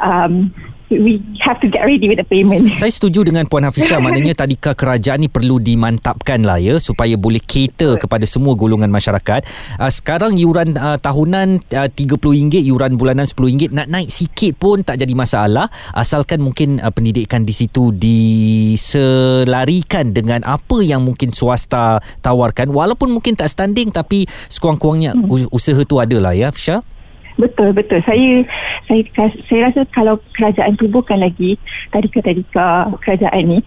um, 0.00 0.52
we 0.90 1.22
have 1.38 1.62
to 1.62 1.70
get 1.70 1.86
ready 1.86 2.10
with 2.10 2.18
the 2.18 2.26
payment. 2.26 2.74
Saya 2.82 2.90
setuju 2.90 3.22
dengan 3.22 3.46
Puan 3.46 3.62
Hafizah. 3.62 4.02
Maknanya 4.04 4.34
tadika 4.34 4.74
kerajaan 4.74 5.22
ni 5.22 5.30
perlu 5.30 5.62
dimantapkan 5.62 6.42
lah 6.42 6.58
ya 6.58 6.82
Supaya 6.82 7.14
boleh 7.14 7.38
cater 7.38 7.94
kepada 7.96 8.26
semua 8.26 8.58
golongan 8.58 8.90
masyarakat. 8.90 9.46
Uh, 9.78 9.90
Sekarang 9.90 10.34
yuran 10.34 10.74
uh, 10.74 10.98
tahunan 10.98 11.62
uh, 11.70 11.88
RM30 11.94 12.66
Yuran 12.66 12.98
bulanan 12.98 13.30
RM10 13.30 13.70
Nak 13.70 13.86
naik 13.86 14.10
sikit 14.10 14.58
pun 14.58 14.82
tak 14.82 14.98
jadi 14.98 15.14
masalah. 15.14 15.70
Asalkan 15.94 16.42
mungkin 16.42 16.82
uh, 16.82 16.90
pendidikan 16.90 17.46
di 17.46 17.54
situ 17.54 17.94
Diselarikan 17.94 18.90
dengan 20.10 20.42
apa 20.42 20.82
yang 20.82 21.06
mungkin 21.06 21.30
swasta 21.30 22.02
tawarkan. 22.18 22.74
Walaupun 22.74 23.14
mungkin 23.14 23.38
tak 23.38 23.54
standing 23.54 23.94
Tapi 23.94 24.26
sekurang-kurangnya 24.50 25.14
hmm. 25.14 25.54
usaha 25.54 25.78
tu 25.86 26.02
adalah 26.02 26.34
ya 26.34 26.50
Hafizah 26.50 26.99
Betul 27.38 27.76
betul. 27.76 28.00
Saya 28.02 28.42
saya 28.88 29.02
saya 29.46 29.60
rasa 29.70 29.80
kalau 29.94 30.18
kerajaan 30.34 30.74
tubuhkan 30.80 31.22
lagi 31.22 31.60
tadika-tadika 31.94 32.90
kerajaan 33.04 33.44
ni 33.46 33.58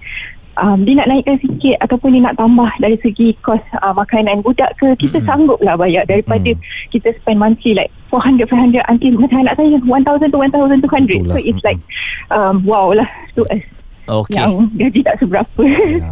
um, 0.59 0.85
dia 0.85 0.93
nak 0.97 1.09
naikkan 1.09 1.37
sikit 1.41 1.77
ataupun 1.81 2.13
dia 2.13 2.21
nak 2.25 2.37
tambah 2.37 2.69
dari 2.77 2.97
segi 3.01 3.33
kos 3.41 3.61
uh, 3.81 3.93
makanan 3.95 4.45
budak 4.45 4.73
ke 4.77 4.93
kita 4.99 5.17
mm-hmm. 5.17 5.29
sanggup 5.29 5.59
lah 5.63 5.77
bayar 5.77 6.05
daripada 6.05 6.53
mm-hmm. 6.53 6.89
kita 6.93 7.13
spend 7.21 7.39
monthly 7.41 7.73
like 7.73 7.89
400 8.13 8.45
500 8.49 8.91
until 8.91 9.11
macam 9.17 9.39
anak 9.45 9.55
saya 9.57 9.77
1000 9.81 10.33
to 10.33 10.37
1200 10.37 11.31
so 11.33 11.37
it's 11.41 11.63
like 11.65 11.81
um, 12.29 12.61
wow 12.67 12.93
lah 12.93 13.07
to 13.33 13.41
us 13.49 13.63
Okey. 14.03 14.35
Yang 14.35 14.67
gaji 14.75 14.99
tak 15.03 15.15
seberapa. 15.23 15.63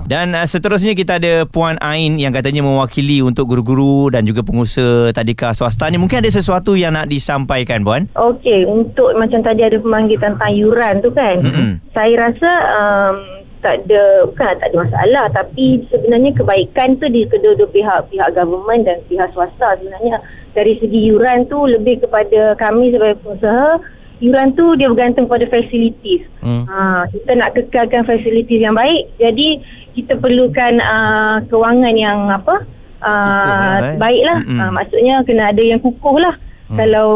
Dan 0.07 0.31
uh, 0.31 0.47
seterusnya 0.47 0.95
kita 0.95 1.19
ada 1.19 1.43
Puan 1.43 1.75
Ain 1.83 2.15
yang 2.15 2.31
katanya 2.31 2.63
mewakili 2.63 3.19
untuk 3.19 3.51
guru-guru 3.51 4.07
dan 4.07 4.23
juga 4.23 4.43
pengusaha 4.47 5.11
tadika 5.11 5.51
swasta 5.51 5.91
ni. 5.91 5.99
Mungkin 5.99 6.23
ada 6.23 6.31
sesuatu 6.31 6.79
yang 6.79 6.95
nak 6.95 7.11
disampaikan 7.11 7.83
Puan? 7.83 8.07
Okey, 8.15 8.63
untuk 8.63 9.11
macam 9.19 9.43
tadi 9.43 9.67
ada 9.67 9.75
pemanggil 9.75 10.15
tentang 10.19 10.51
yuran 10.55 11.03
tu 11.03 11.11
kan. 11.11 11.43
Mm-hmm. 11.43 11.71
Saya 11.91 12.13
rasa 12.31 12.51
um, 12.71 13.15
tak 13.61 13.85
ada 13.85 14.25
bukan 14.25 14.53
tak 14.57 14.67
ada 14.73 14.77
masalah 14.81 15.25
tapi 15.29 15.85
sebenarnya 15.93 16.33
kebaikan 16.33 16.97
tu 16.97 17.05
di 17.13 17.29
kedua-dua 17.29 17.69
pihak 17.69 18.09
pihak 18.09 18.29
government 18.33 18.89
dan 18.89 18.97
pihak 19.05 19.29
swasta 19.37 19.77
sebenarnya 19.77 20.17
dari 20.57 20.81
segi 20.81 21.13
yuran 21.13 21.45
tu 21.45 21.61
lebih 21.69 22.01
kepada 22.01 22.57
kami 22.57 22.89
sebagai 22.89 23.21
pengusaha 23.21 23.77
yuran 24.21 24.53
tu 24.53 24.77
dia 24.77 24.87
bergantung 24.87 25.25
pada 25.25 25.43
facilities. 25.49 26.23
Hmm. 26.39 26.63
Ha, 26.69 27.09
kita 27.09 27.31
nak 27.35 27.57
kekalkan 27.57 28.05
facilities 28.05 28.61
yang 28.61 28.77
baik. 28.77 29.09
Jadi 29.17 29.59
kita 29.97 30.15
perlukan 30.21 30.77
uh, 30.79 31.37
kewangan 31.49 31.95
yang 31.97 32.29
apa? 32.29 32.63
Uh, 33.01 33.77
eh? 33.81 33.97
baiklah. 33.97 34.39
Hmm. 34.45 34.59
Uh, 34.61 34.71
maksudnya 34.77 35.25
kena 35.25 35.49
ada 35.49 35.63
yang 35.65 35.81
kukuh 35.81 36.21
lah. 36.21 36.37
Hmm. 36.69 36.77
Kalau 36.79 37.09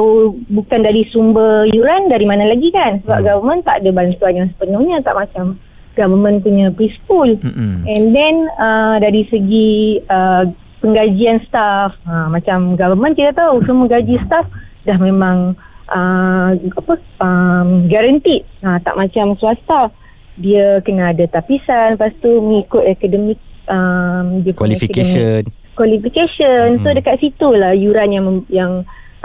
bukan 0.50 0.82
dari 0.82 1.06
sumber 1.14 1.70
yuran 1.70 2.10
dari 2.10 2.26
mana 2.26 2.50
lagi 2.50 2.74
kan? 2.74 3.00
Sebab 3.06 3.18
hmm. 3.22 3.28
government 3.30 3.62
tak 3.64 3.86
ada 3.86 3.90
bantuan 3.94 4.34
yang 4.36 4.48
sepenuhnya 4.52 4.98
tak 5.06 5.16
macam 5.16 5.62
government 5.94 6.42
punya 6.44 6.74
preschool. 6.74 7.38
Hmm. 7.40 7.86
And 7.86 8.12
then 8.12 8.50
uh, 8.58 8.98
dari 8.98 9.24
segi 9.30 10.02
uh, 10.10 10.50
penggajian 10.84 11.46
staff, 11.48 11.96
uh, 12.10 12.28
macam 12.34 12.76
government 12.76 13.14
kita 13.14 13.32
tahu 13.32 13.62
semua 13.64 13.88
gaji 13.88 14.20
staff 14.26 14.50
dah 14.86 14.98
memang 15.02 15.58
uh, 15.90 16.50
apa? 16.56 16.94
Um, 17.22 17.90
guaranteed. 17.90 18.46
Uh, 18.62 18.78
tak 18.82 18.96
macam 18.98 19.38
swasta. 19.38 19.92
Dia 20.36 20.84
kena 20.84 21.16
ada 21.16 21.26
tapisan. 21.30 21.96
Lepas 21.96 22.14
tu 22.20 22.30
mengikut 22.42 22.84
akademik 22.84 23.40
um, 23.70 24.42
dia 24.44 24.54
qualification. 24.54 25.42
qualification. 25.76 26.80
Hmm. 26.80 26.82
so 26.84 26.90
dekat 26.96 27.20
situ 27.20 27.48
lah 27.52 27.76
yuran 27.76 28.10
yang 28.12 28.28
yang 28.48 28.72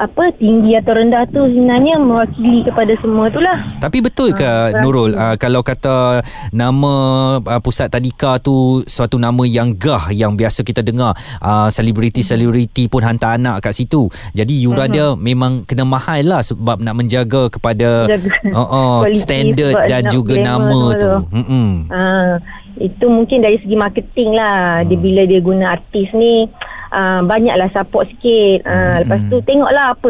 apa 0.00 0.32
tinggi 0.40 0.72
atau 0.80 0.96
rendah 0.96 1.28
tu 1.28 1.44
sebenarnya 1.44 2.00
mewakili 2.00 2.64
kepada 2.64 2.96
semua 3.04 3.28
tu 3.28 3.36
lah. 3.36 3.60
Tapi 3.84 4.00
betul 4.00 4.32
ke 4.32 4.48
uh, 4.48 4.80
Nurul 4.80 5.12
uh, 5.12 5.36
kalau 5.36 5.60
kata 5.60 6.24
nama 6.56 6.92
uh, 7.36 7.60
pusat 7.60 7.92
tadika 7.92 8.40
tu 8.40 8.80
suatu 8.88 9.20
nama 9.20 9.44
yang 9.44 9.76
gah 9.76 10.08
yang 10.08 10.32
biasa 10.40 10.64
kita 10.64 10.80
dengar 10.80 11.12
uh, 11.44 11.68
selebriti-selebriti 11.68 12.88
pun 12.88 13.04
hantar 13.04 13.36
anak 13.36 13.60
kat 13.60 13.76
situ. 13.76 14.08
Jadi 14.32 14.64
yuran 14.64 14.88
uh-huh. 14.88 14.96
dia 14.96 15.06
memang 15.20 15.68
kena 15.68 15.84
mahal 15.84 16.24
lah 16.24 16.40
sebab 16.40 16.80
nak 16.80 16.96
menjaga 16.96 17.52
kepada 17.52 18.08
uh, 18.08 18.56
uh, 18.56 19.00
standard 19.12 19.84
dan 19.84 20.08
juga 20.08 20.40
nama 20.40 20.96
tu. 20.96 21.12
Hmm. 21.28 21.92
Uh, 21.92 22.34
itu 22.80 23.04
mungkin 23.04 23.44
dari 23.44 23.60
segi 23.60 23.76
marketing 23.76 24.32
lah. 24.32 24.80
Hmm. 24.80 24.88
Dia 24.88 24.96
bila 24.96 25.22
dia 25.28 25.40
guna 25.44 25.76
artis 25.76 26.08
ni 26.16 26.48
uh, 26.92 27.20
banyaklah 27.24 27.70
support 27.72 28.06
sikit. 28.10 28.66
Uh, 28.66 28.74
hmm. 28.74 28.96
Lepas 29.06 29.20
tu 29.30 29.36
tengoklah 29.46 29.86
apa 29.94 30.08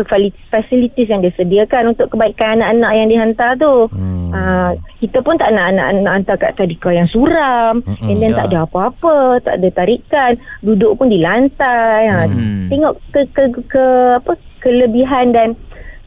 facilities 0.51 1.09
yang 1.09 1.21
dia 1.23 1.33
sediakan 1.37 1.95
untuk 1.95 2.13
kebaikan 2.13 2.61
anak-anak 2.61 2.93
yang 2.97 3.09
dihantar 3.09 3.51
tu. 3.57 3.89
Hmm. 3.93 4.31
Uh, 4.33 4.71
kita 5.01 5.25
pun 5.25 5.37
tak 5.41 5.53
nak 5.57 5.73
anak-anak 5.73 6.13
hantar 6.13 6.37
kat 6.37 6.53
tadika 6.57 6.91
yang 6.93 7.09
suram. 7.09 7.85
Hmm. 7.85 8.09
And 8.09 8.19
then 8.21 8.33
yeah. 8.35 8.39
tak 8.43 8.47
ada 8.53 8.59
apa-apa. 8.67 9.41
Tak 9.45 9.55
ada 9.61 9.69
tarikan. 9.73 10.33
Duduk 10.65 11.01
pun 11.01 11.09
di 11.09 11.21
lantai. 11.21 12.09
Hmm. 12.11 12.69
tengok 12.69 13.01
ke, 13.13 13.21
ke, 13.33 13.43
ke, 13.53 13.61
ke 13.69 13.85
apa 14.21 14.33
kelebihan 14.61 15.33
dan 15.33 15.57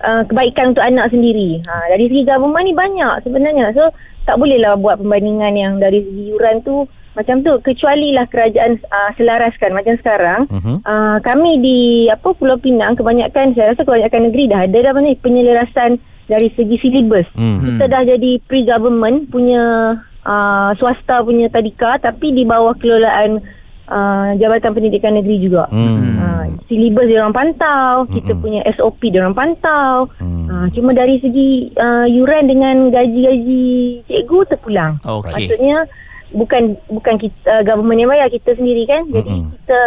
uh, 0.06 0.22
kebaikan 0.30 0.76
untuk 0.76 0.86
anak 0.86 1.10
sendiri. 1.10 1.60
Ha, 1.66 1.90
dari 1.90 2.06
segi 2.06 2.24
government 2.28 2.66
ni 2.70 2.74
banyak 2.76 3.16
sebenarnya. 3.26 3.74
So 3.74 3.90
tak 4.24 4.40
bolehlah 4.40 4.80
buat 4.80 5.02
perbandingan 5.04 5.54
yang 5.58 5.74
dari 5.82 6.00
segi 6.00 6.32
yuran 6.32 6.64
tu 6.64 6.88
macam 7.14 7.46
tu 7.46 7.54
kecuali 7.62 8.14
lah 8.14 8.26
kerajaan 8.26 8.82
uh, 8.90 9.12
selaraskan 9.18 9.72
macam 9.74 9.94
sekarang 10.02 10.42
uh-huh. 10.50 10.82
uh, 10.82 11.18
kami 11.22 11.62
di 11.62 11.80
apa 12.10 12.34
Pulau 12.34 12.58
Pinang 12.58 12.98
kebanyakan 12.98 13.54
saya 13.54 13.74
rasa 13.74 13.86
kebanyakan 13.86 14.30
negeri 14.30 14.50
dah 14.50 14.62
ada 14.66 14.78
dah 14.82 14.94
ni 14.98 15.14
penyelarasan 15.22 16.02
dari 16.26 16.50
segi 16.58 16.76
silibus 16.82 17.30
uh-huh. 17.38 17.62
kita 17.62 17.86
dah 17.86 18.02
jadi 18.06 18.42
pre-government 18.50 19.30
punya 19.30 19.96
uh, 20.26 20.70
swasta 20.82 21.22
punya 21.22 21.54
tadika 21.54 22.02
tapi 22.02 22.34
di 22.34 22.44
bawah 22.50 22.74
kelolaan 22.82 23.46
uh, 23.94 24.34
Jabatan 24.42 24.74
Pendidikan 24.74 25.14
Negeri 25.14 25.38
juga 25.38 25.70
uh-huh. 25.70 26.18
uh, 26.18 26.44
silibus 26.66 27.06
dia 27.06 27.22
orang 27.22 27.38
pantau 27.38 28.10
kita 28.10 28.34
punya 28.42 28.66
SOP 28.74 29.14
dia 29.14 29.22
orang 29.22 29.38
pantau 29.38 30.10
uh-huh. 30.18 30.50
uh, 30.50 30.66
cuma 30.74 30.98
dari 30.98 31.22
segi 31.22 31.70
uh, 31.78 32.10
yuran 32.10 32.50
dengan 32.50 32.90
gaji-gaji 32.90 34.02
cikgu 34.10 34.40
terpulang 34.50 34.98
okay. 35.06 35.46
maksudnya 35.46 35.86
bukan 36.34 36.76
bukan 36.90 37.16
kita 37.22 37.40
uh, 37.48 37.64
government 37.64 38.02
yang 38.02 38.12
bayar 38.12 38.28
kita 38.28 38.58
sendiri 38.58 38.84
kan 38.90 39.06
jadi 39.08 39.30
mm-hmm. 39.30 39.52
kita 39.54 39.82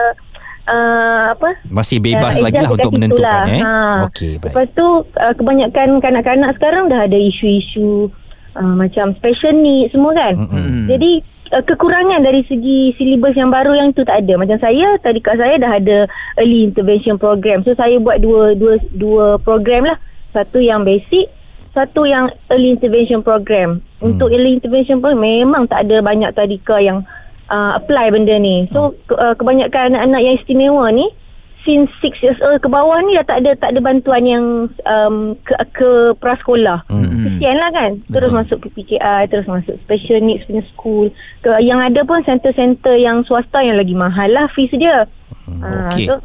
uh, 0.71 1.25
apa 1.35 1.51
masih 1.69 1.99
bebas 1.99 2.39
uh, 2.39 2.43
lagi 2.47 2.63
lah 2.63 2.71
untuk 2.71 2.93
menentukan 2.95 3.27
lah. 3.27 3.45
eh 3.51 3.63
ha. 3.63 3.75
okey 4.09 4.33
baik 4.39 4.55
lepas 4.55 4.67
tu 4.73 4.87
uh, 5.03 5.35
kebanyakan 5.35 5.89
kanak-kanak 5.99 6.51
sekarang 6.57 6.87
dah 6.87 7.01
ada 7.05 7.19
isu-isu 7.19 8.09
uh, 8.55 8.75
macam 8.79 9.13
special 9.19 9.55
need 9.59 9.91
semua 9.91 10.15
kan 10.15 10.35
mm-hmm. 10.39 10.87
jadi 10.87 11.13
uh, 11.53 11.63
kekurangan 11.67 12.21
dari 12.23 12.43
segi 12.47 12.95
silibus 12.95 13.35
yang 13.35 13.51
baru 13.51 13.75
yang 13.75 13.91
tu 13.93 14.07
tak 14.07 14.23
ada 14.23 14.39
macam 14.39 14.59
saya 14.63 14.97
tadi 15.03 15.19
kat 15.19 15.37
saya 15.39 15.59
dah 15.59 15.73
ada 15.77 15.99
early 16.39 16.71
intervention 16.71 17.19
program 17.19 17.67
so 17.67 17.75
saya 17.75 17.99
buat 17.99 18.23
dua 18.23 18.55
dua 18.55 18.79
dua 18.95 19.27
program 19.43 19.91
lah 19.91 19.99
satu 20.31 20.61
yang 20.61 20.85
basic 20.85 21.27
satu 21.77 22.09
yang 22.09 22.33
early 22.49 22.73
intervention 22.73 23.21
program. 23.21 23.85
Hmm. 24.01 24.17
Untuk 24.17 24.33
early 24.33 24.57
intervention 24.57 25.05
program 25.05 25.21
memang 25.21 25.69
tak 25.69 25.85
ada 25.85 26.01
banyak 26.01 26.33
tadika 26.33 26.81
yang 26.81 27.05
uh, 27.53 27.77
apply 27.77 28.09
benda 28.09 28.41
ni. 28.41 28.65
So 28.73 28.97
ke, 29.05 29.15
uh, 29.15 29.37
kebanyakan 29.37 29.93
anak-anak 29.93 30.21
yang 30.25 30.35
istimewa 30.41 30.89
ni 30.89 31.07
since 31.67 31.91
6 31.99 32.23
years 32.23 32.39
old 32.47 32.63
ke 32.63 32.71
bawah 32.71 33.03
ni 33.03 33.19
dah 33.19 33.27
tak 33.27 33.43
ada 33.43 33.59
tak 33.59 33.75
ada 33.75 33.81
bantuan 33.83 34.23
yang 34.23 34.45
um, 34.87 35.35
ke 35.43 35.53
ke 35.75 35.91
prasekolah. 36.23 36.87
Hmm. 36.87 37.27
Kesian 37.27 37.59
lah 37.59 37.71
kan. 37.75 37.91
Terus 38.07 38.31
Betul. 38.31 38.39
masuk 38.39 38.59
PPKI, 38.71 39.23
terus 39.29 39.47
masuk 39.51 39.75
special 39.83 40.23
needs 40.23 40.47
punya 40.47 40.63
school. 40.73 41.11
Ke, 41.43 41.59
yang 41.59 41.83
ada 41.83 42.07
pun 42.07 42.23
center-center 42.23 42.95
yang 42.97 43.27
swasta 43.27 43.61
yang 43.61 43.77
lagi 43.77 43.93
mahal 43.99 44.31
lah 44.31 44.47
fees 44.55 44.71
dia. 44.73 45.05
Hmm. 45.45 45.61
Uh, 45.61 45.91
okay. 45.91 46.07
So 46.07 46.23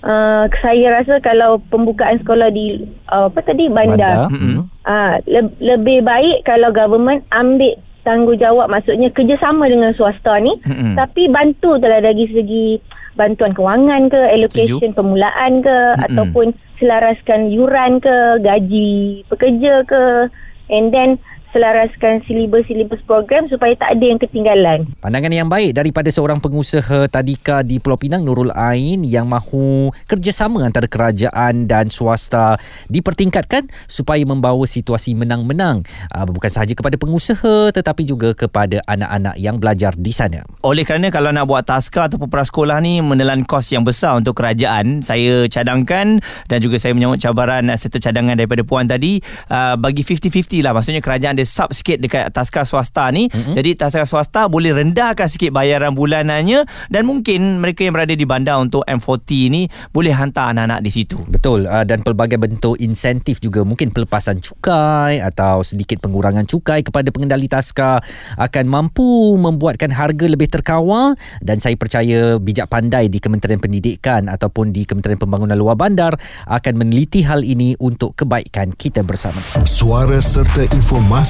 Uh, 0.00 0.48
saya 0.64 0.96
rasa 0.96 1.20
kalau 1.20 1.60
pembukaan 1.68 2.16
sekolah 2.24 2.48
di 2.48 2.88
uh, 3.12 3.28
apa 3.28 3.44
tadi 3.44 3.68
bandar, 3.68 4.32
bandar. 4.32 4.32
Mm-hmm. 4.32 4.60
Uh, 4.88 5.14
le- 5.28 5.56
lebih 5.60 6.00
baik 6.00 6.40
kalau 6.48 6.72
government 6.72 7.20
ambil 7.36 7.76
tanggungjawab 8.00 8.72
maksudnya 8.72 9.12
kerjasama 9.12 9.68
dengan 9.68 9.92
swasta 9.92 10.40
ni 10.40 10.56
mm-hmm. 10.56 10.96
tapi 10.96 11.28
bantu 11.28 11.76
dalam 11.76 12.00
dari 12.00 12.24
segi 12.32 12.80
bantuan 13.12 13.52
kewangan 13.52 14.08
ke 14.08 14.20
allocation 14.40 14.88
Setuju. 14.88 14.96
permulaan 14.96 15.60
ke 15.60 15.68
mm-hmm. 15.68 16.06
ataupun 16.08 16.46
selaraskan 16.80 17.52
yuran 17.52 18.00
ke 18.00 18.40
gaji 18.40 19.20
pekerja 19.28 19.84
ke 19.84 20.32
and 20.72 20.96
then 20.96 21.20
selaraskan 21.50 22.22
silibus-silibus 22.26 23.02
program 23.04 23.50
supaya 23.50 23.74
tak 23.74 23.98
ada 23.98 24.04
yang 24.06 24.20
ketinggalan. 24.22 24.86
Pandangan 25.02 25.32
yang 25.34 25.50
baik 25.50 25.74
daripada 25.74 26.06
seorang 26.10 26.38
pengusaha 26.38 27.10
tadika 27.10 27.66
di 27.66 27.82
Pulau 27.82 27.98
Pinang 27.98 28.22
Nurul 28.22 28.54
Ain 28.54 29.02
yang 29.02 29.26
mahu 29.26 29.90
kerjasama 30.06 30.62
antara 30.62 30.86
kerajaan 30.86 31.66
dan 31.66 31.90
swasta 31.90 32.58
dipertingkatkan 32.86 33.66
supaya 33.90 34.22
membawa 34.22 34.62
situasi 34.62 35.18
menang-menang 35.18 35.82
uh, 36.14 36.24
bukan 36.30 36.50
sahaja 36.50 36.72
kepada 36.78 36.94
pengusaha 36.94 37.74
tetapi 37.74 38.06
juga 38.06 38.32
kepada 38.32 38.78
anak-anak 38.86 39.34
yang 39.36 39.58
belajar 39.58 39.92
di 39.98 40.14
sana. 40.14 40.46
Oleh 40.62 40.86
kerana 40.86 41.10
kalau 41.10 41.34
nak 41.34 41.50
buat 41.50 41.66
taska 41.66 42.06
ataupun 42.06 42.30
prasekolah 42.30 42.78
ni 42.78 43.02
menelan 43.02 43.42
kos 43.42 43.74
yang 43.74 43.82
besar 43.82 44.14
untuk 44.14 44.38
kerajaan, 44.38 45.02
saya 45.02 45.50
cadangkan 45.50 46.22
dan 46.46 46.58
juga 46.62 46.78
saya 46.78 46.94
menyambut 46.94 47.18
cabaran 47.18 47.66
serta 47.74 47.98
cadangan 47.98 48.38
daripada 48.38 48.62
puan 48.62 48.86
tadi 48.86 49.18
uh, 49.50 49.74
bagi 49.74 50.06
50-50 50.06 50.62
lah 50.62 50.72
maksudnya 50.76 51.02
kerajaan 51.02 51.39
ada 51.40 51.48
sub 51.48 51.72
sikit 51.72 51.96
dekat 51.96 52.28
taska 52.28 52.68
swasta 52.68 53.08
ni. 53.08 53.32
Mm-hmm. 53.32 53.54
Jadi 53.56 53.70
taska 53.72 54.04
swasta 54.04 54.44
boleh 54.52 54.76
rendahkan 54.76 55.24
sikit 55.24 55.56
bayaran 55.56 55.96
bulanannya 55.96 56.68
dan 56.92 57.08
mungkin 57.08 57.64
mereka 57.64 57.88
yang 57.88 57.96
berada 57.96 58.12
di 58.12 58.28
bandar 58.28 58.60
untuk 58.60 58.84
M40 58.84 59.30
ni 59.48 59.62
boleh 59.96 60.12
hantar 60.12 60.52
anak-anak 60.52 60.84
di 60.84 60.90
situ. 60.92 61.16
Betul 61.24 61.64
uh, 61.64 61.88
dan 61.88 62.04
pelbagai 62.04 62.36
bentuk 62.36 62.76
insentif 62.76 63.40
juga 63.40 63.64
mungkin 63.64 63.88
pelepasan 63.88 64.44
cukai 64.44 65.24
atau 65.24 65.64
sedikit 65.64 66.04
pengurangan 66.04 66.44
cukai 66.44 66.84
kepada 66.84 67.08
pengendali 67.08 67.48
taska 67.48 68.04
akan 68.36 68.64
mampu 68.68 69.40
membuatkan 69.40 69.88
harga 69.88 70.28
lebih 70.28 70.52
terkawal 70.52 71.16
dan 71.40 71.56
saya 71.56 71.80
percaya 71.80 72.36
bijak 72.36 72.68
pandai 72.68 73.08
di 73.08 73.16
Kementerian 73.16 73.62
Pendidikan 73.62 74.28
ataupun 74.28 74.76
di 74.76 74.84
Kementerian 74.84 75.16
Pembangunan 75.16 75.56
Luar 75.56 75.80
Bandar 75.80 76.20
akan 76.50 76.74
meneliti 76.76 77.24
hal 77.24 77.40
ini 77.46 77.72
untuk 77.80 78.12
kebaikan 78.18 78.74
kita 78.74 79.00
bersama. 79.06 79.38
Suara 79.64 80.18
serta 80.18 80.66
informasi 80.74 81.29